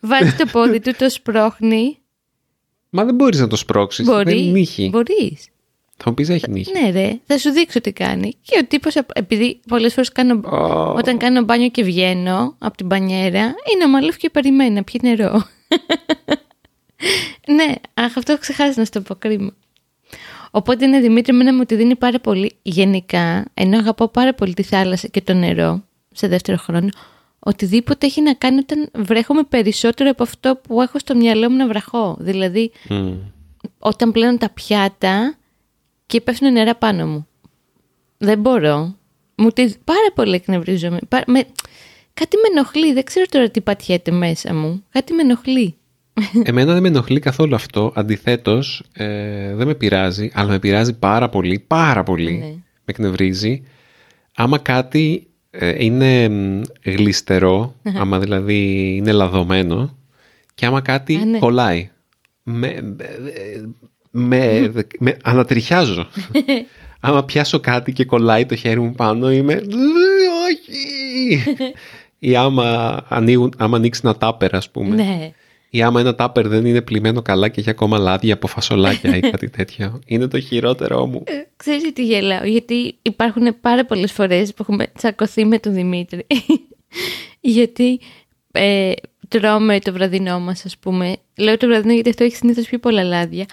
Βάζει 0.00 0.32
το 0.32 0.46
πόδι 0.52 0.80
του, 0.80 0.94
το 0.98 1.10
σπρώχνει. 1.10 1.98
Μα 2.90 3.04
δεν 3.04 3.14
μπορείς 3.14 3.38
να 3.38 3.46
το 3.46 3.56
σπρώξεις. 3.56 4.06
Μπορεί. 4.06 4.34
Δεν 4.34 4.50
νύχει. 4.52 4.88
Μπορείς. 4.88 5.48
Θα 5.96 6.10
μου 6.10 6.14
πεις 6.14 6.28
έχει 6.28 6.50
νύχει. 6.50 6.72
Ναι, 6.80 6.90
ρε. 6.90 7.20
Θα 7.26 7.38
σου 7.38 7.50
δείξω 7.50 7.80
τι 7.80 7.92
κάνει. 7.92 8.34
Και 8.42 8.58
ο 8.62 8.66
τύπος, 8.66 8.94
επειδή 9.14 9.60
πολλές 9.68 9.92
φορές 9.92 10.12
κάνω. 10.12 10.40
Oh. 10.44 10.94
Όταν 10.94 11.18
κάνω 11.18 11.42
μπάνιο 11.42 11.68
και 11.68 11.82
βγαίνω 11.82 12.56
από 12.58 12.76
την 12.76 12.86
μπανιέρα, 12.86 13.54
είναι 13.74 13.84
ομαλό 13.84 14.10
και 14.10 14.30
περιμένει 14.30 14.70
να 14.70 14.82
πιει 14.82 15.00
νερό. 15.02 15.42
ναι, 17.56 17.74
αχ, 17.94 18.16
αυτό 18.16 18.38
ξεχάσει 18.38 18.78
να 18.78 18.84
στο 18.84 19.00
πω 19.00 19.14
κρίμα. 19.14 19.54
Οπότε 20.54 20.84
είναι 20.84 21.00
Δημήτρη, 21.00 21.32
μένα 21.32 21.54
μου 21.54 21.64
τη 21.64 21.74
δίνει 21.74 21.96
πάρα 21.96 22.20
πολύ 22.20 22.52
γενικά, 22.62 23.44
ενώ 23.54 23.78
αγαπώ 23.78 24.08
πάρα 24.08 24.34
πολύ 24.34 24.54
τη 24.54 24.62
θάλασσα 24.62 25.08
και 25.08 25.22
το 25.22 25.34
νερό 25.34 25.82
σε 26.12 26.28
δεύτερο 26.28 26.58
χρόνο, 26.58 26.88
οτιδήποτε 27.38 28.06
έχει 28.06 28.20
να 28.20 28.34
κάνει 28.34 28.58
όταν 28.58 28.88
βρέχομαι 28.94 29.42
περισσότερο 29.42 30.10
από 30.10 30.22
αυτό 30.22 30.56
που 30.56 30.82
έχω 30.82 30.98
στο 30.98 31.14
μυαλό 31.14 31.50
μου 31.50 31.56
να 31.56 31.66
βραχώ. 31.66 32.16
Δηλαδή, 32.20 32.72
mm. 32.88 33.14
όταν 33.78 34.12
πλένω 34.12 34.36
τα 34.36 34.50
πιάτα 34.50 35.36
και 36.06 36.20
πέφτουν 36.20 36.52
νερά 36.52 36.74
πάνω 36.74 37.06
μου. 37.06 37.26
Δεν 38.18 38.38
μπορώ. 38.38 38.96
Μου 39.34 39.50
τη... 39.50 39.62
Πάρα 39.84 40.12
πολύ 40.14 40.34
εκνευρίζομαι. 40.34 40.98
Με... 41.26 41.44
Κάτι 42.14 42.36
με 42.36 42.48
ενοχλεί. 42.50 42.92
Δεν 42.92 43.04
ξέρω 43.04 43.26
τώρα 43.30 43.50
τι 43.50 43.60
πατιέται 43.60 44.10
μέσα 44.10 44.54
μου. 44.54 44.84
Κάτι 44.90 45.12
με 45.12 45.22
ενοχλεί. 45.22 45.76
Εμένα 46.44 46.72
δεν 46.72 46.82
με 46.82 46.88
ενοχλεί 46.88 47.20
καθόλου 47.20 47.54
αυτό. 47.54 47.92
Αντιθέτως, 47.94 48.82
ε, 48.92 49.54
δεν 49.54 49.66
με 49.66 49.74
πειράζει, 49.74 50.30
αλλά 50.34 50.50
με 50.50 50.58
πειράζει 50.58 50.98
πάρα 50.98 51.28
πολύ, 51.28 51.64
πάρα 51.66 52.02
πολύ. 52.02 52.32
Ναι. 52.32 52.46
Με 52.46 52.62
εκνευρίζει. 52.84 53.62
Άμα 54.34 54.58
κάτι 54.58 55.26
ε, 55.50 55.84
είναι 55.84 56.30
γλιστερό, 56.82 57.74
άμα 57.98 58.18
δηλαδή 58.18 58.94
είναι 58.96 59.12
λαδωμένο, 59.12 59.96
και 60.54 60.66
άμα 60.66 60.80
κάτι 60.80 61.16
ναι. 61.16 61.38
κολλάει. 61.38 61.90
Με, 62.42 62.96
με, 64.10 64.72
με 64.98 65.16
ανατριχιάζω. 65.22 66.06
άμα 67.00 67.24
πιάσω 67.24 67.60
κάτι 67.60 67.92
και 67.92 68.04
κολλάει 68.04 68.46
το 68.46 68.54
χέρι 68.54 68.80
μου 68.80 68.92
πάνω, 68.92 69.32
είμαι. 69.32 69.62
Όχι! 70.48 71.42
Ή 72.18 72.36
άμα, 72.36 73.00
ανοίγουν, 73.08 73.54
άμα 73.58 73.76
ανοίξει 73.76 74.00
ένα 74.04 74.16
τάπερ, 74.16 74.54
ας 74.54 74.70
πούμε. 74.70 74.94
Ναι 74.94 75.32
ή 75.74 75.82
άμα 75.82 76.00
ένα 76.00 76.14
τάπερ 76.14 76.48
δεν 76.48 76.66
είναι 76.66 76.80
πλημμένο 76.80 77.22
καλά 77.22 77.48
και 77.48 77.60
έχει 77.60 77.70
ακόμα 77.70 77.98
λάδια 77.98 78.34
από 78.34 78.46
φασολάκια 78.46 79.16
ή 79.16 79.20
κάτι 79.30 79.50
τέτοιο. 79.50 80.00
Είναι 80.06 80.28
το 80.28 80.40
χειρότερό 80.40 81.06
μου. 81.06 81.22
Ε, 81.26 81.32
ξέρεις 81.56 81.92
τι 81.92 82.04
γελάω, 82.04 82.44
γιατί 82.44 82.94
υπάρχουν 83.02 83.60
πάρα 83.60 83.84
πολλές 83.84 84.12
φορές 84.12 84.54
που 84.54 84.56
έχουμε 84.60 84.86
τσακωθεί 84.86 85.44
με 85.44 85.58
τον 85.58 85.72
Δημήτρη. 85.72 86.26
γιατί 87.56 88.00
ε, 88.52 88.92
τρώμε 89.28 89.78
το 89.78 89.92
βραδινό 89.92 90.40
μας, 90.40 90.64
ας 90.64 90.76
πούμε. 90.78 91.16
Λέω 91.38 91.56
το 91.56 91.66
βραδινό 91.66 91.92
γιατί 91.92 92.08
αυτό 92.08 92.24
έχει 92.24 92.36
συνήθως 92.36 92.66
πιο 92.66 92.78
πολλά 92.78 93.02
λάδια. 93.02 93.46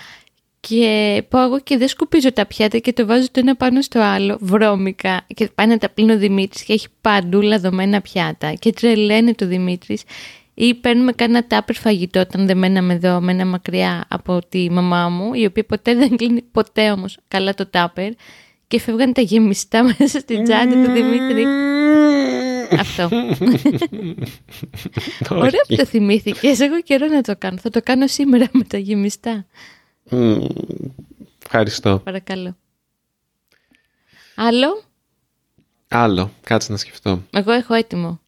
Και 0.60 1.24
πάω 1.30 1.46
εγώ 1.46 1.60
και 1.60 1.78
δεν 1.78 1.88
σκουπίζω 1.88 2.34
τα 2.34 2.46
πιάτα 2.46 2.78
και 2.78 2.94
το 2.94 3.06
βάζω 3.06 3.26
το 3.32 3.40
ένα 3.40 3.56
πάνω 3.56 3.82
στο 3.82 4.00
άλλο, 4.02 4.38
βρώμικα. 4.42 5.26
Και 5.34 5.50
πάει 5.56 5.68
να 5.68 5.78
τα 5.78 5.90
πλύνει 5.90 6.12
ο 6.12 6.18
Δημήτρης 6.18 6.64
και 6.64 6.74
έχει 6.74 6.88
παντού 7.02 7.42
λαδωμένα 7.42 8.02
πιάτα. 8.02 8.54
Και 8.54 8.74
τρελαίνει 8.74 9.34
το 9.34 9.46
Δημήτρης 9.48 10.04
ή 10.62 10.74
παίρνουμε 10.74 11.12
κανένα 11.12 11.48
τάπερ 11.48 11.76
φαγητό 11.76 12.20
όταν 12.20 12.46
δεν 12.46 12.58
μέναμε 12.58 12.94
εδώ, 12.94 13.22
μένα 13.22 13.46
μακριά 13.46 14.06
από 14.10 14.40
τη 14.50 14.72
μαμά 14.72 15.10
μου, 15.10 15.34
η 15.34 15.46
οποία 15.46 15.66
ποτέ 15.66 15.96
δεν 15.96 16.16
κλείνει 16.16 16.42
ποτέ 16.42 16.92
όμως 16.92 17.18
καλά 17.28 17.54
το 17.54 17.66
τάπερ 17.66 18.12
και 18.68 18.80
φεύγαν 18.80 19.14
τα 19.14 19.22
γεμιστά 19.22 19.84
μέσα 19.98 20.20
στην 20.20 20.44
τσάντα 20.44 20.84
του 20.84 20.92
Δημήτρη. 20.92 21.46
Αυτό. 22.80 23.04
Ωραία 25.44 25.62
που 25.68 25.76
το 25.76 25.86
θυμήθηκες. 25.86 26.60
Εγώ 26.60 26.82
καιρό 26.82 27.08
να 27.08 27.22
το 27.22 27.36
κάνω. 27.38 27.58
Θα 27.58 27.70
το 27.70 27.82
κάνω 27.84 28.08
σήμερα 28.08 28.48
με 28.52 28.64
τα 28.64 28.78
γεμιστά. 28.78 29.46
Ευχαριστώ. 31.46 32.02
Παρακαλώ. 32.04 32.56
Άλλο; 34.36 34.84
Άλλο. 35.88 36.32
Κάτσε 36.44 36.72
να 36.72 36.78
σκεφτώ. 36.78 37.22
Εγώ 37.32 37.52
έχω 37.52 37.74
έτοιμο. 37.74 38.20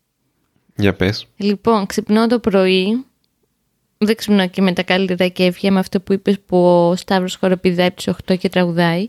Για 0.82 0.94
πες. 0.94 1.28
Λοιπόν, 1.38 1.86
ξυπνώ 1.86 2.28
το 2.28 2.40
πρωί. 2.40 3.06
Δεν 3.98 4.16
ξυπνώ 4.16 4.48
και 4.48 4.62
με 4.62 4.74
τα 4.74 4.84
καλύτερα 4.84 5.28
κέφια 5.28 5.72
με 5.72 5.80
αυτό 5.80 6.02
που 6.02 6.14
είπες 6.14 6.40
που 6.40 6.58
ο 6.66 6.96
Σταύρος 6.96 7.36
χοροπηδάει 7.36 7.88
από 7.88 7.96
τις 7.96 8.08
8 8.08 8.38
και 8.38 8.50
τραγουδάει. 8.50 9.08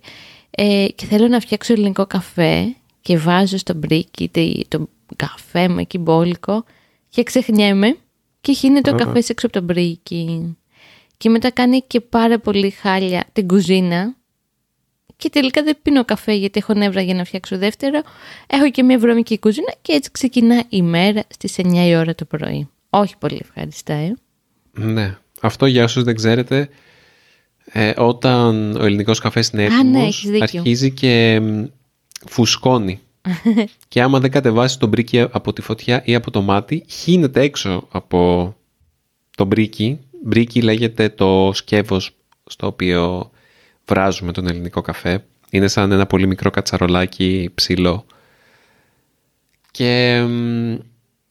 Ε, 0.50 0.86
και 0.94 1.06
θέλω 1.06 1.28
να 1.28 1.40
φτιάξω 1.40 1.72
ελληνικό 1.72 2.06
καφέ 2.06 2.74
και 3.00 3.18
βάζω 3.18 3.56
στο 3.56 3.74
μπρίκι 3.74 4.30
το 4.68 4.88
καφέ 5.16 5.68
μου 5.68 5.78
εκεί 5.78 5.98
μπόλικο 5.98 6.64
και 7.08 7.22
ξεχνιέμαι 7.22 7.96
και 8.40 8.52
χύνεται 8.52 8.90
ο 8.90 8.94
καφές 8.94 9.28
έξω 9.28 9.46
από 9.46 9.58
το 9.58 9.64
μπρίκι. 9.64 10.56
Και 11.16 11.28
μετά 11.28 11.50
κάνει 11.50 11.80
και 11.86 12.00
πάρα 12.00 12.38
πολύ 12.38 12.70
χάλια 12.70 13.24
την 13.32 13.46
κουζίνα 13.46 14.16
και 15.22 15.30
τελικά 15.30 15.62
δεν 15.62 15.76
πίνω 15.82 16.04
καφέ 16.04 16.32
γιατί 16.32 16.58
έχω 16.58 16.74
νεύρα 16.74 17.00
για 17.00 17.14
να 17.14 17.24
φτιάξω 17.24 17.58
δεύτερο. 17.58 18.00
Έχω 18.46 18.70
και 18.70 18.82
μια 18.82 18.98
βρώμικη 18.98 19.38
κουζίνα 19.38 19.74
και 19.82 19.92
έτσι 19.92 20.10
ξεκινά 20.10 20.64
η 20.68 20.82
μέρα 20.82 21.22
στις 21.28 21.54
9 21.58 21.74
η 21.74 21.96
ώρα 21.96 22.14
το 22.14 22.24
πρωί. 22.24 22.68
Όχι 22.90 23.16
πολύ 23.18 23.38
ευχαριστά, 23.40 23.92
ε. 23.92 24.14
Ναι. 24.72 25.16
Αυτό 25.40 25.66
για 25.66 25.84
όσους 25.84 26.02
δεν 26.02 26.14
ξέρετε, 26.14 26.68
ε, 27.64 27.92
όταν 27.96 28.76
ο 28.76 28.84
ελληνικός 28.84 29.18
καφές 29.18 29.48
είναι 29.48 29.68
ναι, 29.68 29.74
έτοιμος, 29.74 30.26
αρχίζει 30.40 30.90
και 30.90 31.42
φουσκώνει. 32.28 33.00
και 33.88 34.02
άμα 34.02 34.20
δεν 34.20 34.30
κατεβάσει 34.30 34.78
τον 34.78 34.88
μπρίκι 34.88 35.20
από 35.20 35.52
τη 35.52 35.62
φωτιά 35.62 36.02
ή 36.04 36.14
από 36.14 36.30
το 36.30 36.42
μάτι, 36.42 36.84
χύνεται 36.88 37.40
έξω 37.40 37.88
από 37.90 38.54
το 39.36 39.44
μπρίκι. 39.44 39.98
Μπρίκι 40.24 40.62
λέγεται 40.62 41.08
το 41.08 41.50
σκεύος 41.52 42.10
στο 42.44 42.66
οποίο 42.66 43.30
βράζουμε 43.86 44.32
τον 44.32 44.48
ελληνικό 44.48 44.80
καφέ. 44.80 45.24
Είναι 45.50 45.68
σαν 45.68 45.92
ένα 45.92 46.06
πολύ 46.06 46.26
μικρό 46.26 46.50
κατσαρολάκι 46.50 47.50
ψηλό. 47.54 48.06
Και 49.70 50.24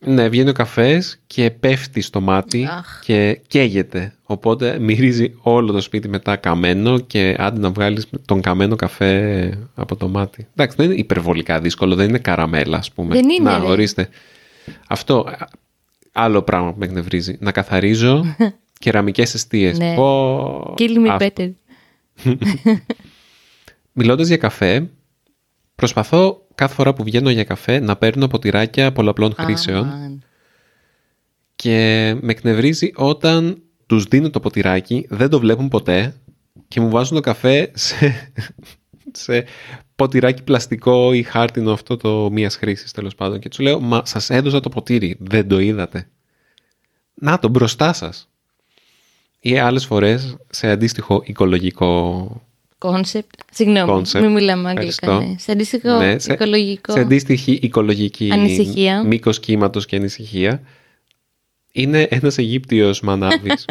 ναι, 0.06 0.30
βγαίνει 0.30 0.50
ο 0.50 0.54
καφές 0.54 1.20
και 1.28 1.52
πέφτει 1.52 2.02
στο 2.02 2.22
μάτι 2.22 2.68
και 3.02 3.42
καίγεται. 3.48 4.14
Οπότε 4.24 4.80
μυρίζει 4.80 5.34
όλο 5.42 5.72
το 5.72 5.82
σπίτι 5.82 6.08
μετά 6.08 6.36
καμένο 6.36 7.00
και 7.00 7.36
άντε 7.40 7.60
να 7.60 7.70
βγάλεις 7.70 8.08
τον 8.26 8.42
καμένο 8.42 8.76
καφέ 8.76 9.58
από 9.76 9.96
το 9.96 10.08
μάτι. 10.08 10.48
Εντάξει, 10.56 10.78
δεν 10.78 10.86
είναι 10.86 10.96
υπερβολικά 11.00 11.60
δύσκολο, 11.60 11.96
δεν 11.96 12.10
είναι 12.10 12.18
καραμέλα 12.18 12.78
ας 12.78 12.92
πούμε. 12.92 13.14
Δεν 13.14 13.30
είναι, 13.30 13.50
Να, 13.50 13.58
ορίστε. 13.58 14.10
Αυτό, 14.88 15.26
άλλο 16.12 16.42
πράγμα 16.42 16.72
που 16.72 16.80
με 16.80 16.86
εκνευρίζει. 16.86 17.38
Να 17.40 17.52
καθαρίζω 17.52 18.36
κεραμικές 18.80 19.34
αιστείες. 19.34 19.78
Ναι. 19.78 19.96
Πω... 19.96 20.74
Kill 20.78 21.08
me 21.08 21.18
better. 21.18 21.52
Μιλώντας 23.94 24.28
για 24.28 24.38
καφέ, 24.38 24.90
προσπαθώ 25.76 26.46
κάθε 26.56 26.74
φορά 26.74 26.94
που 26.94 27.04
βγαίνω 27.04 27.30
για 27.30 27.44
καφέ 27.44 27.80
να 27.80 27.96
παίρνω 27.96 28.28
ποτηράκια 28.28 28.92
πολλαπλών 28.92 29.34
χρήσεων 29.38 29.90
και 31.56 32.18
με 32.22 32.32
εκνευρίζει 32.32 32.92
όταν 32.96 33.62
τους 33.86 34.04
δίνω 34.04 34.30
το 34.30 34.40
ποτηράκι, 34.40 35.06
δεν 35.10 35.30
το 35.30 35.40
βλέπουν 35.40 35.68
ποτέ 35.68 36.16
και 36.68 36.82
μου 36.82 36.90
βάζουν 36.90 37.16
το 37.16 37.22
καφέ 37.22 37.72
σε, 37.74 38.32
σε 39.26 39.46
ποτηράκι 39.96 40.44
πλαστικό 40.44 41.14
ή 41.14 41.24
χάρτινο 41.24 41.72
αυτό 41.72 41.98
το 41.98 42.30
μίας 42.32 42.56
χρήσης 42.56 42.92
τέλος 42.92 43.16
πάντων 43.16 43.40
και 43.40 43.50
τους 43.50 43.60
λέω 43.60 43.80
«Μα 43.80 44.02
σας 44.06 44.30
έδωσα 44.30 44.60
το 44.60 44.70
ποτήρι, 44.70 45.18
δεν 45.20 45.48
το 45.48 45.60
είδατε». 45.60 46.08
Να 47.14 47.40
το 47.40 47.48
μπροστά 47.50 47.94
σας. 47.94 48.31
Ή 49.44 49.58
άλλες 49.58 49.86
φορές 49.86 50.36
σε 50.50 50.70
αντίστοιχο 50.70 51.22
οικολογικό 51.26 52.42
Κόνσεπτ. 52.78 53.40
Συγγνώμη, 53.54 54.02
Concept. 54.06 54.20
μην 54.22 54.32
μιλάμε 54.32 54.70
αγγλικά. 54.70 55.20
Ναι. 55.20 55.36
Σε 55.38 55.52
αντίστοιχο 55.52 55.98
Ναι, 55.98 56.20
σε- 56.20 56.34
οικολογικό. 56.34 56.92
σε 56.94 57.00
αντίστοιχη 57.00 57.60
οικολογική 57.62 58.30
Ανησυχία. 58.32 59.04
μήκος 59.04 59.40
κύματος 59.40 59.86
και 59.86 59.96
ανησυχία 59.96 60.62
είναι 61.72 62.02
ένας 62.02 62.38
Αιγύπτιος 62.38 63.02
μανάβης 63.02 63.66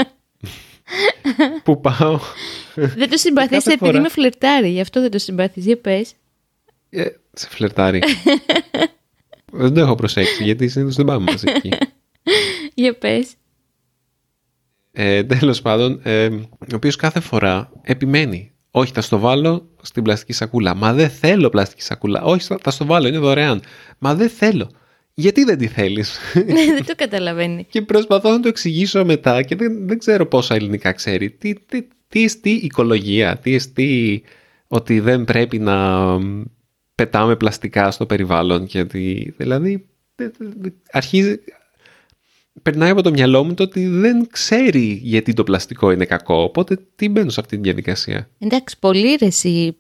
που 1.65 1.81
πάω 1.81 2.19
Δεν 2.75 3.11
το 3.11 3.17
συμπαθείς 3.17 3.51
κάθε 3.51 3.73
επειδή 3.73 3.91
φορά- 3.91 4.01
με 4.01 4.09
φλερτάρει, 4.09 4.71
γι' 4.71 4.81
αυτό 4.81 5.01
δεν 5.01 5.11
το 5.11 5.19
συμπαθείς. 5.19 5.65
Για 5.65 5.77
πες. 5.79 6.13
ε, 6.91 7.07
σε 7.33 7.49
φλερτάρει. 7.51 8.03
δεν 9.53 9.75
το 9.75 9.81
έχω 9.81 9.95
προσέξει 9.95 10.43
γιατί 10.45 10.69
συνήθως 10.69 10.95
δεν 10.97 11.05
πάμε 11.07 11.25
μαζί 11.31 11.47
εκεί. 11.49 11.71
Για 12.75 12.95
πες. 12.95 13.29
Ε, 14.93 15.25
τέλος 15.25 15.63
πάντων, 15.63 16.01
ε, 16.03 16.27
ο 16.27 16.75
οποίος 16.75 16.97
κάθε 16.97 17.21
φορά 17.21 17.73
επιμένει. 17.83 18.53
Όχι, 18.71 18.93
θα 18.93 19.01
στο 19.01 19.19
βάλω 19.19 19.69
στην 19.83 20.03
πλαστική 20.03 20.33
σακούλα. 20.33 20.75
Μα 20.75 20.93
δεν 20.93 21.11
θέλω 21.11 21.49
πλαστική 21.49 21.83
σακούλα. 21.83 22.23
Όχι, 22.23 22.47
θα, 22.47 22.59
θα 22.63 22.71
στο 22.71 22.85
βάλω, 22.85 23.09
είναι 23.09 23.19
δωρεάν. 23.19 23.61
Μα 23.99 24.15
δεν 24.15 24.29
θέλω. 24.29 24.71
Γιατί 25.15 25.45
δεν 25.45 25.59
τη 25.59 25.67
θέλεις; 25.67 26.19
Ναι, 26.35 26.65
δεν 26.65 26.85
το 26.87 26.95
καταλαβαίνει. 26.97 27.67
και 27.71 27.83
προσπαθώ 27.83 28.31
να 28.31 28.41
το 28.41 28.49
εξηγήσω 28.49 29.05
μετά 29.05 29.43
και 29.43 29.57
δεν, 29.57 29.87
δεν 29.87 29.99
ξέρω 29.99 30.27
πόσα 30.27 30.55
ελληνικά 30.55 30.93
ξέρει. 30.93 31.31
Τι, 31.31 31.55
τι, 31.67 31.87
τι 32.09 32.25
εστί 32.25 32.51
οικολογία, 32.51 33.37
τι 33.37 33.55
εστί 33.55 34.23
ότι 34.67 35.01
δεν 35.01 35.25
πρέπει 35.25 35.59
να 35.59 35.99
μ, 36.19 36.43
πετάμε 36.95 37.37
πλαστικά 37.37 37.91
στο 37.91 38.07
περιβάλλον 38.07 38.67
και 38.67 38.81
ότι, 38.81 39.35
δηλαδή 39.37 39.87
δε- 40.15 40.31
δε- 40.39 40.47
δε- 40.61 40.71
αρχίζει, 40.93 41.41
περνάει 42.63 42.91
από 42.91 43.03
το 43.03 43.11
μυαλό 43.11 43.45
μου 43.45 43.55
το 43.55 43.63
ότι 43.63 43.87
δεν 43.87 44.27
ξέρει 44.31 45.01
γιατί 45.03 45.33
το 45.33 45.45
πλαστικό 45.45 45.91
είναι 45.91 46.05
κακό, 46.05 46.43
οπότε 46.43 46.79
τι 46.97 47.09
μπαίνω 47.09 47.31
σε 47.31 47.41
αυτή 47.41 47.57
τη 47.57 47.63
διαδικασία. 47.63 48.29
Εντάξει, 48.39 48.79
πολύ 48.79 49.17
ρε 49.21 49.27
εσύ 49.27 49.77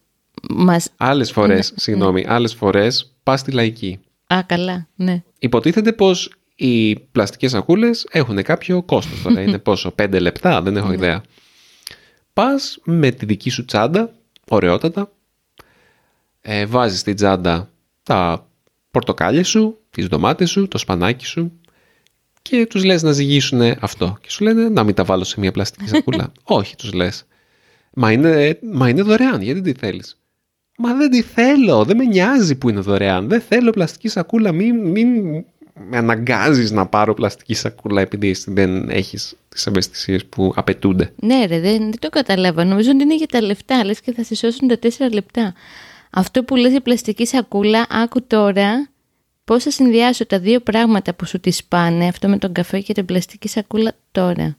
μας... 0.51 0.88
Άλλες 0.97 1.33
φορές, 1.33 1.73
συγγνώμη, 1.77 2.25
άλλες 2.29 2.55
φορές 2.55 3.14
πας 3.23 3.40
στη 3.40 3.53
λαϊκή. 3.53 3.99
Α, 4.27 4.43
καλά, 4.47 4.88
ναι. 4.95 5.23
Υποτίθεται 5.38 5.93
πως 5.93 6.33
οι 6.55 6.99
πλαστικές 6.99 7.51
σακούλες 7.51 8.07
έχουν 8.11 8.43
κάποιο 8.43 8.83
κόστος 8.83 9.23
τώρα. 9.23 9.40
Είναι 9.40 9.59
πόσο, 9.69 9.90
πέντε 9.90 10.19
λεπτά, 10.19 10.62
δεν 10.62 10.77
έχω 10.77 10.93
ιδέα. 10.93 11.23
Πας 12.33 12.79
με 12.85 13.11
τη 13.11 13.27
δική 13.27 13.51
σου 13.51 13.64
τσάντα, 13.64 14.12
ωραιότατα, 14.49 15.11
ε, 16.40 16.66
βάζεις 16.66 17.01
στην 17.01 17.14
τσάντα 17.14 17.71
τα 18.03 18.49
πορτοκάλια 18.90 19.45
σου, 19.45 19.79
τις 19.90 20.09
ντομάτες 20.09 20.51
σου, 20.51 20.69
το 20.69 20.79
σπανάκι 20.79 21.27
σου 21.27 21.60
και 22.42 22.66
τους 22.66 22.85
λες 22.85 23.03
να 23.03 23.12
ζυγίσουν 23.12 23.61
αυτό. 23.81 24.18
Και 24.20 24.31
σου 24.31 24.44
λένε 24.44 24.68
να 24.68 24.85
μην 24.85 24.94
τα 24.94 25.05
βάλω 25.05 25.24
σε 25.24 25.40
μια 25.40 25.53
πλαστική 25.53 25.88
σακούλα. 25.88 26.33
Όχι, 26.42 26.76
τους 26.76 26.92
λες. 26.92 27.24
Μα 27.92 28.12
είναι, 28.12 28.59
μα 28.72 28.88
είναι 28.88 29.03
δωρεάν, 29.03 29.42
γιατί 29.42 29.61
τη 29.61 29.72
θέλεις. 29.72 30.20
Μα 30.79 30.94
δεν 30.94 31.11
τη 31.11 31.22
θέλω, 31.22 31.85
δεν 31.85 31.96
με 31.96 32.05
νοιάζει 32.05 32.55
που 32.55 32.68
είναι 32.68 32.81
δωρεάν. 32.81 33.29
Δεν 33.29 33.40
θέλω 33.40 33.70
πλαστική 33.70 34.09
σακούλα, 34.09 34.53
μην, 34.53 34.87
μην 34.87 35.09
με 35.88 35.96
αναγκάζεις 35.96 36.70
να 36.70 36.87
πάρω 36.87 37.14
πλαστική 37.14 37.55
σακούλα 37.55 38.00
επειδή 38.00 38.29
εσύ 38.29 38.50
δεν 38.53 38.90
έχεις 38.90 39.37
τις 39.48 39.66
ευαισθησίες 39.66 40.26
που 40.26 40.53
απαιτούνται. 40.57 41.12
Ναι 41.16 41.44
ρε, 41.46 41.61
δεν, 41.61 41.79
δεν 41.79 41.98
το 41.98 42.09
καταλάβα. 42.09 42.64
Νομίζω 42.64 42.90
ότι 42.90 43.03
είναι 43.03 43.16
για 43.16 43.26
τα 43.26 43.42
λεφτά, 43.42 43.85
λες 43.85 44.00
και 44.00 44.12
θα 44.12 44.24
σε 44.24 44.35
σώσουν 44.35 44.68
τα 44.68 44.79
τέσσερα 44.79 45.14
λεπτά. 45.14 45.55
Αυτό 46.11 46.44
που 46.44 46.57
λες 46.57 46.72
η 46.72 46.81
πλαστική 46.81 47.26
σακούλα, 47.26 47.87
άκου 47.90 48.22
τώρα 48.26 48.89
πώς 49.51 49.63
θα 49.63 49.71
συνδυάσω 49.71 50.27
τα 50.27 50.39
δύο 50.39 50.61
πράγματα 50.61 51.15
που 51.15 51.27
σου 51.27 51.41
τη 51.41 51.51
σπάνε, 51.51 52.07
αυτό 52.07 52.29
με 52.29 52.39
τον 52.39 52.53
καφέ 52.53 52.81
και 52.81 52.93
την 52.93 53.05
πλαστική 53.05 53.49
σακούλα 53.49 53.93
τώρα; 54.13 54.57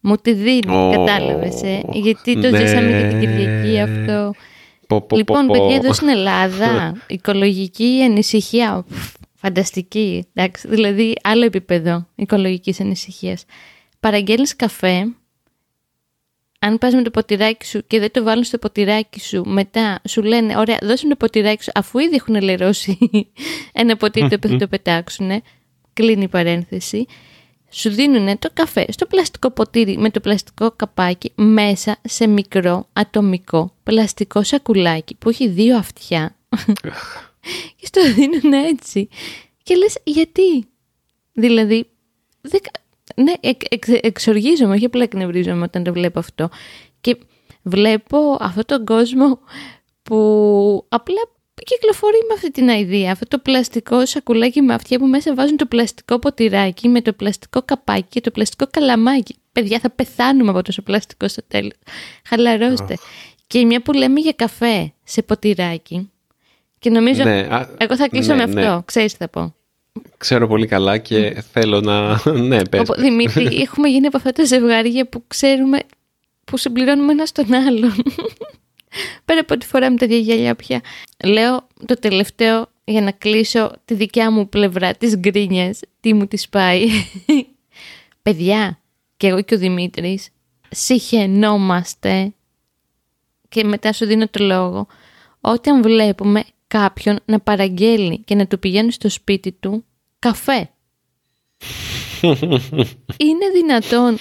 Μου 0.00 0.16
τη 0.16 0.32
δίνει, 0.32 0.76
Ω, 0.76 0.90
κατάλαβες, 0.90 1.62
ε; 1.62 1.82
γιατί 1.92 2.40
το 2.40 2.50
ναι. 2.50 2.58
ζήσαμε 2.58 2.90
και 2.90 3.08
την 3.08 3.20
Κυριακή 3.20 3.80
αυτό. 3.80 4.34
Πω, 4.86 5.00
πω, 5.00 5.16
λοιπόν, 5.16 5.46
πω, 5.46 5.54
πω. 5.54 5.60
παιδιά, 5.60 5.76
εδώ 5.76 5.92
στην 5.92 6.08
Ελλάδα, 6.08 6.92
οικολογική 7.06 8.02
ανησυχία, 8.04 8.84
πφ, 8.88 9.14
φανταστική, 9.34 10.26
εντάξει, 10.34 10.68
δηλαδή 10.68 11.14
άλλο 11.22 11.44
επίπεδο 11.44 12.06
οικολογικής 12.14 12.80
ανησυχίας. 12.80 13.44
Παραγγέλνεις 14.00 14.56
καφέ, 14.56 15.06
αν 16.66 16.78
πας 16.78 16.94
με 16.94 17.02
το 17.02 17.10
ποτηράκι 17.10 17.66
σου 17.66 17.86
και 17.86 17.98
δεν 17.98 18.10
το 18.10 18.22
βάλουν 18.22 18.44
στο 18.44 18.58
ποτηράκι 18.58 19.20
σου, 19.20 19.42
μετά 19.46 20.00
σου 20.08 20.22
λένε, 20.22 20.58
ωραία, 20.58 20.78
δώσε 20.82 21.04
μου 21.04 21.10
το 21.10 21.16
ποτηράκι 21.16 21.62
σου, 21.62 21.70
αφού 21.74 21.98
ήδη 21.98 22.14
έχουν 22.14 22.42
λερώσει 22.42 22.98
ένα 23.72 23.96
ποτήρι 23.96 24.28
το 24.28 24.34
οποίο 24.34 24.50
θα 24.50 24.56
το 24.56 24.68
πετάξουν, 24.68 25.42
κλείνει 25.92 26.22
η 26.22 26.28
παρένθεση, 26.28 27.06
σου 27.70 27.90
δίνουν 27.90 28.38
το 28.38 28.50
καφέ 28.52 28.86
στο 28.88 29.06
πλαστικό 29.06 29.50
ποτήρι 29.50 29.98
με 29.98 30.10
το 30.10 30.20
πλαστικό 30.20 30.70
καπάκι 30.70 31.32
μέσα 31.34 31.96
σε 32.04 32.26
μικρό 32.26 32.88
ατομικό 32.92 33.74
πλαστικό 33.82 34.42
σακουλάκι 34.42 35.14
που 35.14 35.28
έχει 35.28 35.48
δύο 35.48 35.76
αυτιά 35.76 36.36
και 37.76 37.86
στο 37.86 38.12
δίνουν 38.12 38.52
έτσι. 38.52 39.08
Και 39.62 39.74
λες 39.74 39.98
γιατί; 40.04 40.66
Δηλαδή, 41.32 41.88
δεν, 42.40 42.60
κα- 42.60 42.80
ναι, 43.14 43.32
εξ, 43.40 43.66
εξ, 43.68 43.88
εξοργίζομαι, 43.88 44.74
όχι 44.74 44.84
απλά 44.84 45.02
εκνευρίζομαι 45.02 45.62
όταν 45.62 45.82
το 45.82 45.92
βλέπω 45.92 46.18
αυτό. 46.18 46.48
Και 47.00 47.16
βλέπω 47.62 48.36
αυτόν 48.40 48.64
τον 48.66 48.84
κόσμο 48.84 49.38
που 50.02 50.86
απλά 50.88 51.20
κυκλοφορεί 51.64 52.18
με 52.28 52.34
αυτή 52.34 52.50
την 52.50 52.68
ιδέα. 52.68 53.12
Αυτό 53.12 53.26
το 53.26 53.38
πλαστικό 53.38 54.06
σακουλάκι 54.06 54.62
με 54.62 54.74
αυτιά 54.74 54.98
που 54.98 55.06
μέσα 55.06 55.34
βάζουν 55.34 55.56
το 55.56 55.66
πλαστικό 55.66 56.18
ποτηράκι 56.18 56.88
με 56.88 57.02
το 57.02 57.12
πλαστικό 57.12 57.62
καπάκι 57.62 58.06
και 58.08 58.20
το 58.20 58.30
πλαστικό 58.30 58.66
καλαμάκι. 58.70 59.36
Παιδιά, 59.52 59.78
θα 59.78 59.90
πεθάνουμε 59.90 60.50
από 60.50 60.62
τόσο 60.62 60.82
πλαστικό 60.82 61.28
στο 61.28 61.42
τέλος. 61.48 61.72
Χαλαρώστε. 62.28 62.96
Και 63.46 63.64
μια 63.64 63.82
που 63.82 63.92
λέμε 63.92 64.20
για 64.20 64.32
καφέ 64.32 64.92
σε 65.04 65.22
ποτηράκι. 65.22 66.10
Και 66.78 66.90
νομίζω. 66.90 67.22
Ναι, 67.22 67.48
εγώ 67.76 67.96
θα 67.96 68.08
κλείσω 68.08 68.34
ναι, 68.34 68.46
με 68.46 68.60
αυτό. 68.60 68.82
Ξέρεις 68.84 69.12
τι 69.12 69.18
θα 69.18 69.28
πω. 69.28 69.54
Ξέρω 70.16 70.46
πολύ 70.48 70.66
καλά 70.66 70.98
και 70.98 71.44
θέλω 71.52 71.80
να. 71.80 72.20
ναι, 72.48 72.64
πες. 72.68 72.88
Δημήτρη, 72.96 73.44
έχουμε 73.66 73.88
γίνει 73.88 74.06
από 74.06 74.16
αυτά 74.16 74.32
τα 74.32 74.44
ζευγάρια 74.44 75.08
που 75.08 75.24
ξέρουμε 75.26 75.78
που 76.44 76.56
συμπληρώνουμε 76.56 77.12
ένα 77.12 77.26
στον 77.26 77.54
άλλον. 77.54 77.94
Πέρα 79.24 79.40
από 79.40 79.58
τη 79.58 79.66
φορά 79.66 79.90
με 79.90 79.96
τα 79.96 80.06
γυαλιά 80.06 80.54
πια. 80.54 80.80
Λέω 81.24 81.66
το 81.86 81.94
τελευταίο 81.98 82.68
για 82.84 83.00
να 83.00 83.10
κλείσω 83.10 83.72
τη 83.84 83.94
δικιά 83.94 84.30
μου 84.30 84.48
πλευρά 84.48 84.94
της 84.94 85.16
γκρίνιας. 85.16 85.80
Τι 86.00 86.14
μου 86.14 86.26
της 86.26 86.48
πάει. 86.48 86.86
Παιδιά, 88.22 88.78
και 89.16 89.26
εγώ 89.26 89.42
και 89.42 89.54
ο 89.54 89.58
Δημήτρης, 89.58 90.28
συχαινόμαστε 90.68 92.32
και 93.48 93.64
μετά 93.64 93.92
σου 93.92 94.06
δίνω 94.06 94.28
το 94.28 94.44
λόγο 94.44 94.86
όταν 95.40 95.82
βλέπουμε 95.82 96.44
κάποιον 96.78 97.18
να 97.24 97.40
παραγγέλνει 97.40 98.22
και 98.24 98.34
να 98.34 98.46
του 98.46 98.58
πηγαίνει 98.58 98.92
στο 98.92 99.08
σπίτι 99.08 99.52
του 99.52 99.84
καφέ. 100.18 100.70
Είναι 103.16 103.48
δυνατόν 103.52 104.18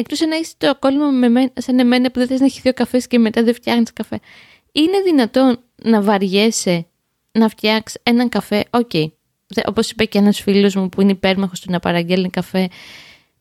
Εκτός 0.00 0.20
αν 0.22 0.30
έχεις 0.30 0.54
το 0.56 0.76
κόλλημα 0.78 1.06
με 1.10 1.28
μένα, 1.28 1.50
σαν 1.54 1.78
εμένα 1.78 2.10
που 2.10 2.18
δεν 2.18 2.28
θες 2.28 2.40
να 2.40 2.46
έχει 2.46 2.60
δύο 2.60 2.72
καφές 2.72 3.06
και 3.06 3.18
μετά 3.18 3.42
δεν 3.42 3.54
φτιάχνεις 3.54 3.92
καφέ. 3.92 4.20
Είναι 4.72 5.00
δυνατόν 5.04 5.58
να 5.82 6.02
βαριέσαι 6.02 6.86
να 7.32 7.48
φτιάξεις 7.48 8.00
έναν 8.02 8.28
καφέ. 8.28 8.64
OK. 8.70 8.90
Okay. 8.92 9.06
Όπως 9.66 9.90
είπε 9.90 10.04
και 10.04 10.18
ένας 10.18 10.40
φίλος 10.40 10.74
μου 10.74 10.88
που 10.88 11.00
είναι 11.00 11.10
υπέρμαχος 11.10 11.60
του 11.60 11.70
να 11.70 11.78
παραγγέλνει 11.78 12.30
καφέ, 12.30 12.68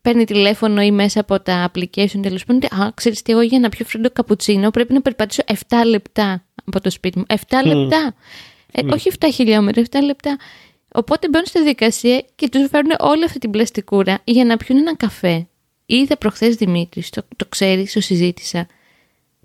παίρνει 0.01 0.25
τηλέφωνο 0.25 0.81
ή 0.81 0.91
μέσα 0.91 1.19
από 1.19 1.39
τα 1.39 1.71
application 1.71 2.19
τέλος 2.21 2.45
πάντων. 2.45 2.81
Α, 2.81 2.91
ξέρεις 2.93 3.21
τι, 3.21 3.31
εγώ 3.31 3.41
για 3.41 3.59
να 3.59 3.69
πιω 3.69 3.85
φρέντο 3.85 4.09
καπουτσίνο 4.09 4.69
πρέπει 4.69 4.93
να 4.93 5.01
περπατήσω 5.01 5.43
7 5.47 5.53
λεπτά 5.85 6.46
από 6.67 6.81
το 6.81 6.89
σπίτι 6.89 7.17
μου. 7.19 7.25
7 7.27 7.35
λεπτά. 7.65 8.15
Ε, 8.71 8.81
όχι 8.93 9.11
7 9.19 9.27
χιλιόμετρα, 9.33 9.83
7 9.91 9.97
λεπτά. 10.03 10.37
Οπότε 10.91 11.29
μπαίνουν 11.29 11.45
στη 11.45 11.63
διαδικασία 11.63 12.25
και 12.35 12.49
τους 12.49 12.67
φέρνουν 12.69 12.95
όλη 12.99 13.23
αυτή 13.23 13.39
την 13.39 13.51
πλαστικούρα 13.51 14.19
για 14.23 14.45
να 14.45 14.57
πιούν 14.57 14.77
έναν 14.77 14.97
καφέ 14.97 15.47
είδα 15.87 16.17
προχθές 16.17 16.55
Δημήτρη, 16.55 17.03
το, 17.09 17.23
το 17.35 17.45
ξέρεις, 17.49 17.93
το 17.93 18.01
συζήτησα, 18.01 18.67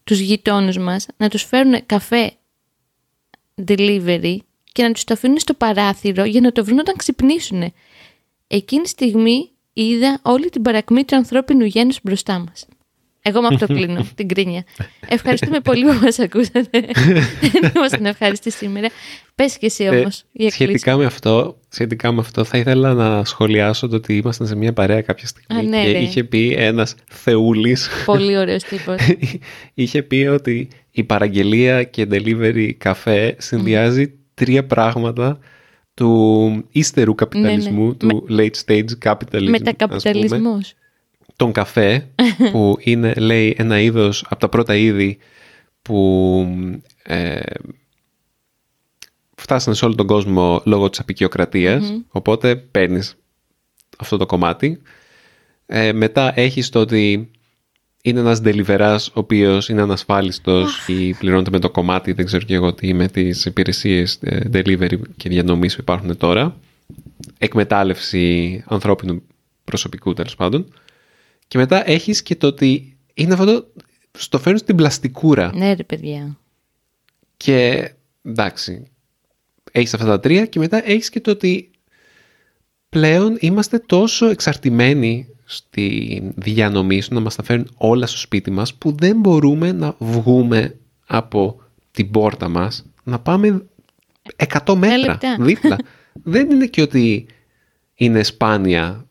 τους 0.05 0.19
γειτόνους 0.19 0.79
μας 0.79 1.07
να 1.17 1.29
τους 1.29 1.43
φέρουν 1.43 1.87
καφέ 1.87 2.33
delivery 3.67 4.37
και 4.73 4.83
να 4.83 4.93
τους 4.93 5.05
το 5.05 5.15
αφήνουν 5.15 5.39
στο 5.39 5.55
παράθυρο 5.55 6.25
για 6.25 6.41
να 6.41 6.53
το 6.53 6.65
βρουν 6.65 6.79
όταν 6.79 6.97
ξυπνήσουν. 6.97 7.73
Εκείνη 8.47 8.83
τη 8.83 8.89
στιγμή 8.89 9.51
είδα 9.73 10.19
όλη 10.23 10.51
την 10.51 10.63
παρακμή 10.63 11.05
του 11.05 11.17
ανθρώπινου 11.17 11.65
γένους 11.65 11.99
μπροστά 12.03 12.39
μας. 12.39 12.67
Εγώ 13.25 13.41
με 13.41 13.49
αυτό 13.53 13.67
κλείνω 13.67 14.07
την 14.15 14.29
κρίνια. 14.29 14.65
Ευχαριστούμε 15.09 15.61
πολύ 15.61 15.85
που 15.85 15.99
μας 16.03 16.19
ακούσατε. 16.19 16.69
Δεν 17.41 17.73
ήμασταν 17.77 18.07
ευχαριστή 18.07 18.51
σήμερα. 18.51 18.89
Πες 19.35 19.59
και 19.59 19.67
εσύ 19.67 19.89
όμως. 19.89 20.25
Ε, 20.33 20.51
σχετικά, 20.51 20.97
με 20.97 21.05
αυτό, 21.05 21.59
σχετικά 21.69 22.13
με 22.13 22.21
αυτό 22.21 22.45
θα 22.45 22.59
ήθελα 22.59 22.95
να 22.95 23.25
σχολιάσω 23.25 23.89
το 23.89 23.97
ότι 23.97 24.17
ήμασταν 24.17 24.47
σε 24.47 24.57
μια 24.57 24.73
παρέα 24.73 25.01
κάποια 25.01 25.27
στιγμή 25.27 25.69
ναι, 25.69 25.83
και 25.83 25.91
είχε 25.91 26.25
πει 26.25 26.55
ένας 26.59 26.95
θεούλης. 27.11 27.89
Πολύ 28.05 28.37
ωραίος 28.37 28.63
τύπος. 28.63 28.97
είχε 29.75 30.03
πει 30.03 30.27
ότι 30.27 30.69
η 30.91 31.05
παραγγελία 31.05 31.83
και 31.83 32.07
delivery 32.11 32.71
καφέ 32.79 33.37
συνδυάζει 33.39 34.13
τρία 34.35 34.67
πράγματα 34.67 35.39
του 35.95 36.65
ύστερου 36.71 37.15
καπιταλισμού, 37.15 37.87
ναι, 37.87 37.95
του 37.95 38.27
late 38.31 38.67
stage 38.67 38.91
capitalism. 39.05 39.49
Μετακαπιταλισμός 39.49 40.75
τον 41.37 41.53
καφέ 41.53 42.09
που 42.53 42.77
είναι 42.81 43.13
λέει 43.15 43.55
ένα 43.59 43.81
είδος 43.81 44.25
από 44.29 44.41
τα 44.41 44.49
πρώτα 44.49 44.77
είδη 44.77 45.19
που 45.83 46.47
ε, 47.03 47.41
φτάσανε 49.37 49.77
σε 49.77 49.85
όλο 49.85 49.95
τον 49.95 50.07
κόσμο 50.07 50.63
λόγω 50.65 50.91
της 50.91 50.99
απεικιοκρατιας 50.99 51.93
οπότε 52.09 52.57
παίρνεις 52.57 53.15
αυτό 53.99 54.17
το 54.17 54.27
κομμάτι. 54.27 54.83
Ε, 55.67 55.93
μετά 55.93 56.41
έχεις 56.41 56.69
το 56.69 56.81
ότι 56.81 57.31
είναι 58.03 58.21
ένας 58.21 58.41
deliverάς 58.45 59.09
ο 59.09 59.13
οποίος 59.13 59.69
είναι 59.69 59.83
ανασφάλιστος 59.83 60.89
ή 60.89 61.15
πληρώνεται 61.15 61.51
με 61.51 61.59
το 61.59 61.71
κομμάτι. 61.71 62.13
Δεν 62.13 62.27
ξέρω 62.27 62.45
και 62.45 62.55
εγώ 62.55 62.75
τι 62.75 62.95
με 62.95 63.09
τις 63.09 63.45
υπηρεσίες 63.45 64.19
ε, 64.21 64.41
delivery 64.53 64.99
και 65.17 65.29
διανομής 65.29 65.75
που 65.75 65.81
υπάρχουν 65.81 66.17
τώρα. 66.17 66.57
Εκμετάλλευση 67.39 68.65
ανθρώπινου 68.67 69.23
προσωπικού 69.65 70.13
τέλος 70.13 70.35
πάντων 70.37 70.73
και 71.49 71.59
μετά 71.59 71.91
έχεις 71.91 72.23
και 72.23 72.37
το 72.37 72.47
ότι 72.47 72.97
είναι 73.15 73.33
αυτό 73.33 73.45
το... 73.45 73.73
Στο 74.19 74.39
φέρνουν 74.39 74.59
στην 74.59 74.77
πλαστικούρα. 74.77 75.51
Ναι 75.55 75.73
ρε 75.75 75.83
παιδιά. 75.83 76.39
Και 77.37 77.91
εντάξει, 78.23 78.91
έχεις 79.73 79.95
αυτά 79.95 80.07
τα 80.07 80.21
τρία 80.21 80.47
και 80.47 80.59
μετά 80.59 80.89
έχεις 80.89 81.11
και 81.11 81.21
το 81.21 81.31
ότι 81.31 81.71
πλέον 82.89 83.37
είμαστε 83.41 83.79
τόσο 83.79 84.27
εξαρτημένοι 84.27 85.27
στη 85.45 86.23
διανομή 86.35 87.01
σου 87.01 87.15
να 87.15 87.21
μας 87.21 87.35
τα 87.35 87.43
φέρουν 87.43 87.71
όλα 87.77 88.07
στο 88.07 88.19
σπίτι 88.19 88.51
μας 88.51 88.75
που 88.75 88.97
δεν 88.99 89.21
μπορούμε 89.21 89.73
να 89.73 89.95
βγούμε 89.99 90.79
από 91.07 91.61
την 91.91 92.11
πόρτα 92.11 92.49
μας 92.49 92.85
να 93.03 93.19
πάμε 93.19 93.67
100 94.65 94.75
μέτρα 94.75 95.19
δίπλα. 95.39 95.77
δεν 96.23 96.51
είναι 96.51 96.67
και 96.67 96.83
ότι 96.83 97.27
είναι 97.95 98.23
σπάνια 98.23 99.07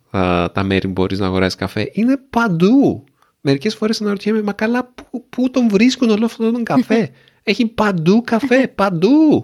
τα 0.53 0.63
μέρη 0.63 0.87
που 0.87 0.91
μπορείς 0.91 1.19
να 1.19 1.25
αγοράσεις 1.25 1.55
καφέ. 1.55 1.89
Είναι 1.93 2.17
παντού. 2.29 3.03
Μερικές 3.41 3.75
φορές 3.75 4.01
αναρωτιέμαι, 4.01 4.41
μα 4.41 4.51
καλά, 4.51 4.91
πού, 4.95 5.25
πού 5.29 5.51
τον 5.51 5.69
βρίσκουν 5.69 6.09
όλο 6.09 6.25
αυτόν 6.25 6.53
τον 6.53 6.63
καφέ; 6.63 7.09
Έχει 7.43 7.65
παντού 7.67 8.21
καφέ, 8.21 8.67
παντού. 8.67 9.43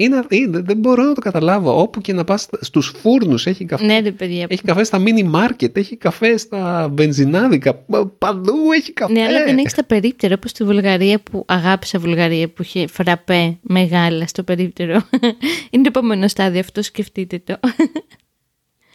Είναι, 0.00 0.24
είναι, 0.28 0.60
δεν 0.60 0.76
μπορώ 0.76 1.04
να 1.04 1.14
το 1.14 1.20
καταλάβω. 1.20 1.80
Όπου 1.80 2.00
και 2.00 2.12
να 2.12 2.24
πας 2.24 2.48
στους 2.60 2.92
φούρνους 2.96 3.46
έχει 3.46 3.64
καφέ. 3.64 3.84
Ναι, 3.84 4.00
ρε, 4.00 4.10
παιδιά. 4.10 4.46
Έχει 4.48 4.62
καφέ 4.62 4.84
στα 4.84 5.02
mini 5.04 5.34
market, 5.34 5.76
έχει 5.76 5.96
καφέ 5.96 6.36
στα 6.36 6.88
βενζινάδικα. 6.92 7.74
Παντού 8.18 8.54
έχει 8.74 8.92
καφέ. 8.92 9.12
Ναι, 9.12 9.22
αλλά 9.22 9.44
δεν 9.44 9.58
έχεις 9.58 9.74
τα 9.74 9.84
περίπτερα 9.84 10.34
όπως 10.34 10.50
στη 10.50 10.64
Βουλγαρία 10.64 11.20
που 11.20 11.44
αγάπησα 11.48 11.98
Βουλγαρία 11.98 12.48
που 12.48 12.62
είχε 12.62 12.86
φραπέ 12.86 13.58
μεγάλα 13.60 14.26
στο 14.26 14.42
περίπτερο. 14.42 15.02
είναι 15.70 15.82
το 15.82 15.88
επόμενο 15.88 16.28
στάδιο 16.28 16.60
αυτό, 16.60 16.82
σκεφτείτε 16.82 17.42
το. 17.44 17.58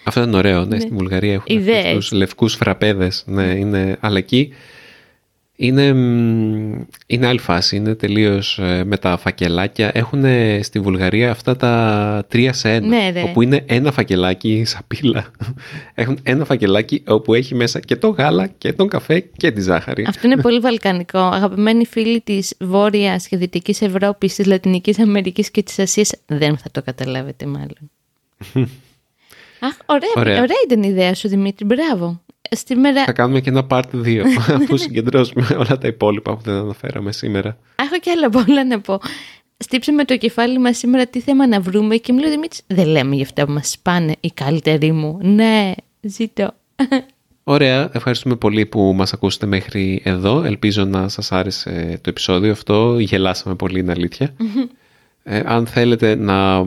Αυτό 0.04 0.22
είναι 0.22 0.38
ωραίο. 0.38 0.60
Ναι, 0.60 0.66
ναι. 0.66 0.80
Στη 0.80 0.90
Βουλγαρία 0.94 1.34
έχουν 1.34 1.66
τους 1.94 2.12
λευκούς 2.12 2.56
φραπέδες. 2.56 3.24
Ναι, 3.28 3.44
είναι, 3.44 3.98
αλλά 4.00 4.18
εκεί 4.18 4.54
είναι, 5.56 5.88
είναι 7.08 7.28
άλλη 7.28 7.40
φάση. 7.40 7.76
Είναι 7.76 7.96
τελείως 7.96 8.60
ε, 8.60 8.84
με 8.84 8.98
τα 8.98 9.18
φακελάκια. 9.18 9.92
Έχουν 9.94 10.26
στη 10.62 10.80
Βουλγαρία 10.80 11.32
αυτά 11.32 11.56
τα 11.56 12.26
τρία 12.28 12.54
σε 12.54 12.74
ένα. 12.74 12.88
Ναι, 12.88 13.22
όπου 13.24 13.42
είναι 13.42 13.64
ένα 13.66 13.92
φακελάκι 13.92 14.64
σαπίλα. 14.66 15.26
Έχουν 15.94 16.20
ένα 16.24 16.46
φακελάκι 16.46 17.04
όπου 17.08 17.34
έχει 17.34 17.56
μέσα 17.56 17.80
και 17.80 17.96
το 17.96 18.08
γάλα 18.08 18.48
και 18.48 18.74
τον 18.74 18.88
καφέ 18.88 19.20
και 19.20 19.52
τη 19.52 19.62
ζάχαρη. 19.62 20.06
Αυτό 20.08 20.28
είναι 20.28 20.42
πολύ 20.42 20.60
βαλκανικό. 20.60 21.20
Αγαπημένοι 21.20 21.86
φίλοι 21.86 22.22
της 22.22 22.54
Βόρειας 22.60 23.28
και 23.28 23.38
Δυτικής 23.38 23.82
Ευρώπης, 23.82 24.36
της 24.36 24.46
Λατινικής 24.46 25.00
Αμερικής 25.00 25.52
και 25.52 25.64
της 25.64 25.80
Ασίας 25.80 26.12
δεν 26.26 26.58
θα 26.58 26.72
το 26.72 26.82
καταλάβετε 26.82 27.46
μάλλον. 27.46 27.92
Αχ, 29.64 29.74
ωραία, 29.86 30.10
ωραία. 30.16 30.42
ωραία 30.42 30.58
ήταν 30.66 30.84
η 30.84 30.88
ιδέα 30.90 31.16
σου 31.16 31.28
Δημήτρη, 31.28 31.66
μπράβο. 31.66 32.22
Σήμερα... 32.50 33.04
Θα 33.04 33.12
κάνουμε 33.12 33.42
και 33.42 33.50
ένα 33.50 33.68
part 33.70 33.82
2 33.94 34.24
αφού 34.62 34.78
συγκεντρώσουμε 34.78 35.48
όλα 35.58 35.78
τα 35.78 35.88
υπόλοιπα 35.88 36.36
που 36.36 36.42
δεν 36.44 36.54
αναφέραμε 36.54 37.12
σήμερα. 37.12 37.58
Έχω 37.76 38.00
και 38.00 38.12
άλλα 38.12 38.30
πολλά 38.30 38.66
να 38.66 38.80
πω. 38.80 39.00
Στύψαμε 39.58 40.06
το 40.06 40.18
κεφάλι 40.18 40.60
μας 40.60 40.78
σήμερα 40.78 41.06
τι 41.06 41.20
θέμα 41.20 41.48
να 41.48 41.62
βρούμε 41.62 41.96
και 41.96 42.14
μου 42.14 42.20
λέει 42.20 42.30
Δημήτρη, 42.30 42.60
δεν 42.68 42.88
λέμε 42.88 43.16
για 43.16 43.24
αυτά 43.24 43.46
που 43.46 43.52
μας 43.52 43.70
σπάνε 43.70 44.16
οι 44.20 44.32
καλύτεροι 44.32 44.92
μου. 44.92 45.18
Ναι, 45.22 45.74
ζήτω. 46.02 46.54
Ωραία, 47.44 47.90
ευχαριστούμε 47.94 48.36
πολύ 48.36 48.66
που 48.66 48.94
μας 48.96 49.14
ακούσετε 49.14 49.46
μέχρι 49.46 50.02
εδώ. 50.04 50.44
Ελπίζω 50.44 50.86
να 50.86 51.08
σας 51.08 51.32
άρεσε 51.32 52.00
το 52.02 52.10
επεισόδιο 52.10 52.52
αυτό. 52.52 53.00
Γελάσαμε 53.00 53.56
πολύ, 53.56 53.80
είναι 53.80 53.92
αλήθεια. 53.92 54.34
Ε, 55.24 55.42
αν 55.46 55.66
θέλετε 55.68 56.16
να 56.16 56.66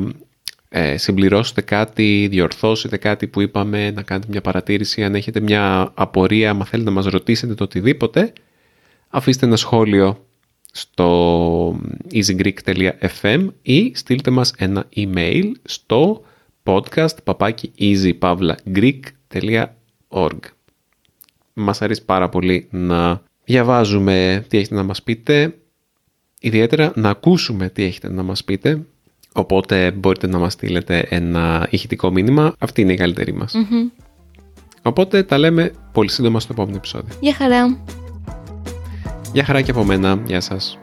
ε, 0.78 0.96
συμπληρώσετε 0.96 1.60
κάτι, 1.60 2.26
διορθώσετε 2.30 2.96
κάτι 2.96 3.26
που 3.26 3.40
είπαμε, 3.40 3.90
να 3.90 4.02
κάνετε 4.02 4.26
μια 4.30 4.40
παρατήρηση, 4.40 5.04
αν 5.04 5.14
έχετε 5.14 5.40
μια 5.40 5.92
απορία, 5.94 6.50
αν 6.50 6.64
θέλετε 6.64 6.88
να 6.88 6.94
μας 6.94 7.06
ρωτήσετε 7.06 7.54
το 7.54 7.64
οτιδήποτε, 7.64 8.32
αφήστε 9.08 9.46
ένα 9.46 9.56
σχόλιο 9.56 10.26
στο 10.72 11.80
easygreek.fm 12.12 13.48
ή 13.62 13.94
στείλτε 13.94 14.30
μας 14.30 14.52
ένα 14.58 14.88
email 14.96 15.50
στο 15.62 16.24
podcast 16.62 17.14
papaki 17.24 17.64
easypavlagreek.org 17.78 20.38
Μας 21.52 21.82
αρέσει 21.82 22.04
πάρα 22.04 22.28
πολύ 22.28 22.66
να 22.70 23.22
διαβάζουμε 23.44 24.44
τι 24.48 24.58
έχετε 24.58 24.74
να 24.74 24.82
μας 24.82 25.02
πείτε 25.02 25.54
ιδιαίτερα 26.40 26.92
να 26.94 27.10
ακούσουμε 27.10 27.68
τι 27.68 27.82
έχετε 27.82 28.10
να 28.10 28.22
μας 28.22 28.44
πείτε. 28.44 28.86
Οπότε 29.37 29.90
μπορείτε 29.90 30.27
να 30.27 30.38
μας 30.38 30.53
στείλετε 30.53 31.07
ένα 31.09 31.66
ηχητικό 31.70 32.11
μήνυμα. 32.11 32.55
Αυτή 32.59 32.81
είναι 32.81 32.92
η 32.92 32.96
καλύτερη 32.96 33.33
μας. 33.33 33.55
Οπότε 34.83 35.22
τα 35.22 35.38
λέμε 35.38 35.72
πολύ 35.92 36.11
σύντομα 36.11 36.40
στο 36.40 36.53
επόμενο 36.53 36.77
επεισόδιο. 36.77 37.14
Γεια 37.20 37.35
χαρά. 37.35 37.79
Γεια 39.33 39.44
χαρά 39.44 39.62
και 39.62 39.70
από 39.70 39.85
μένα. 39.85 40.22
Γεια 40.27 40.40
σας. 40.40 40.79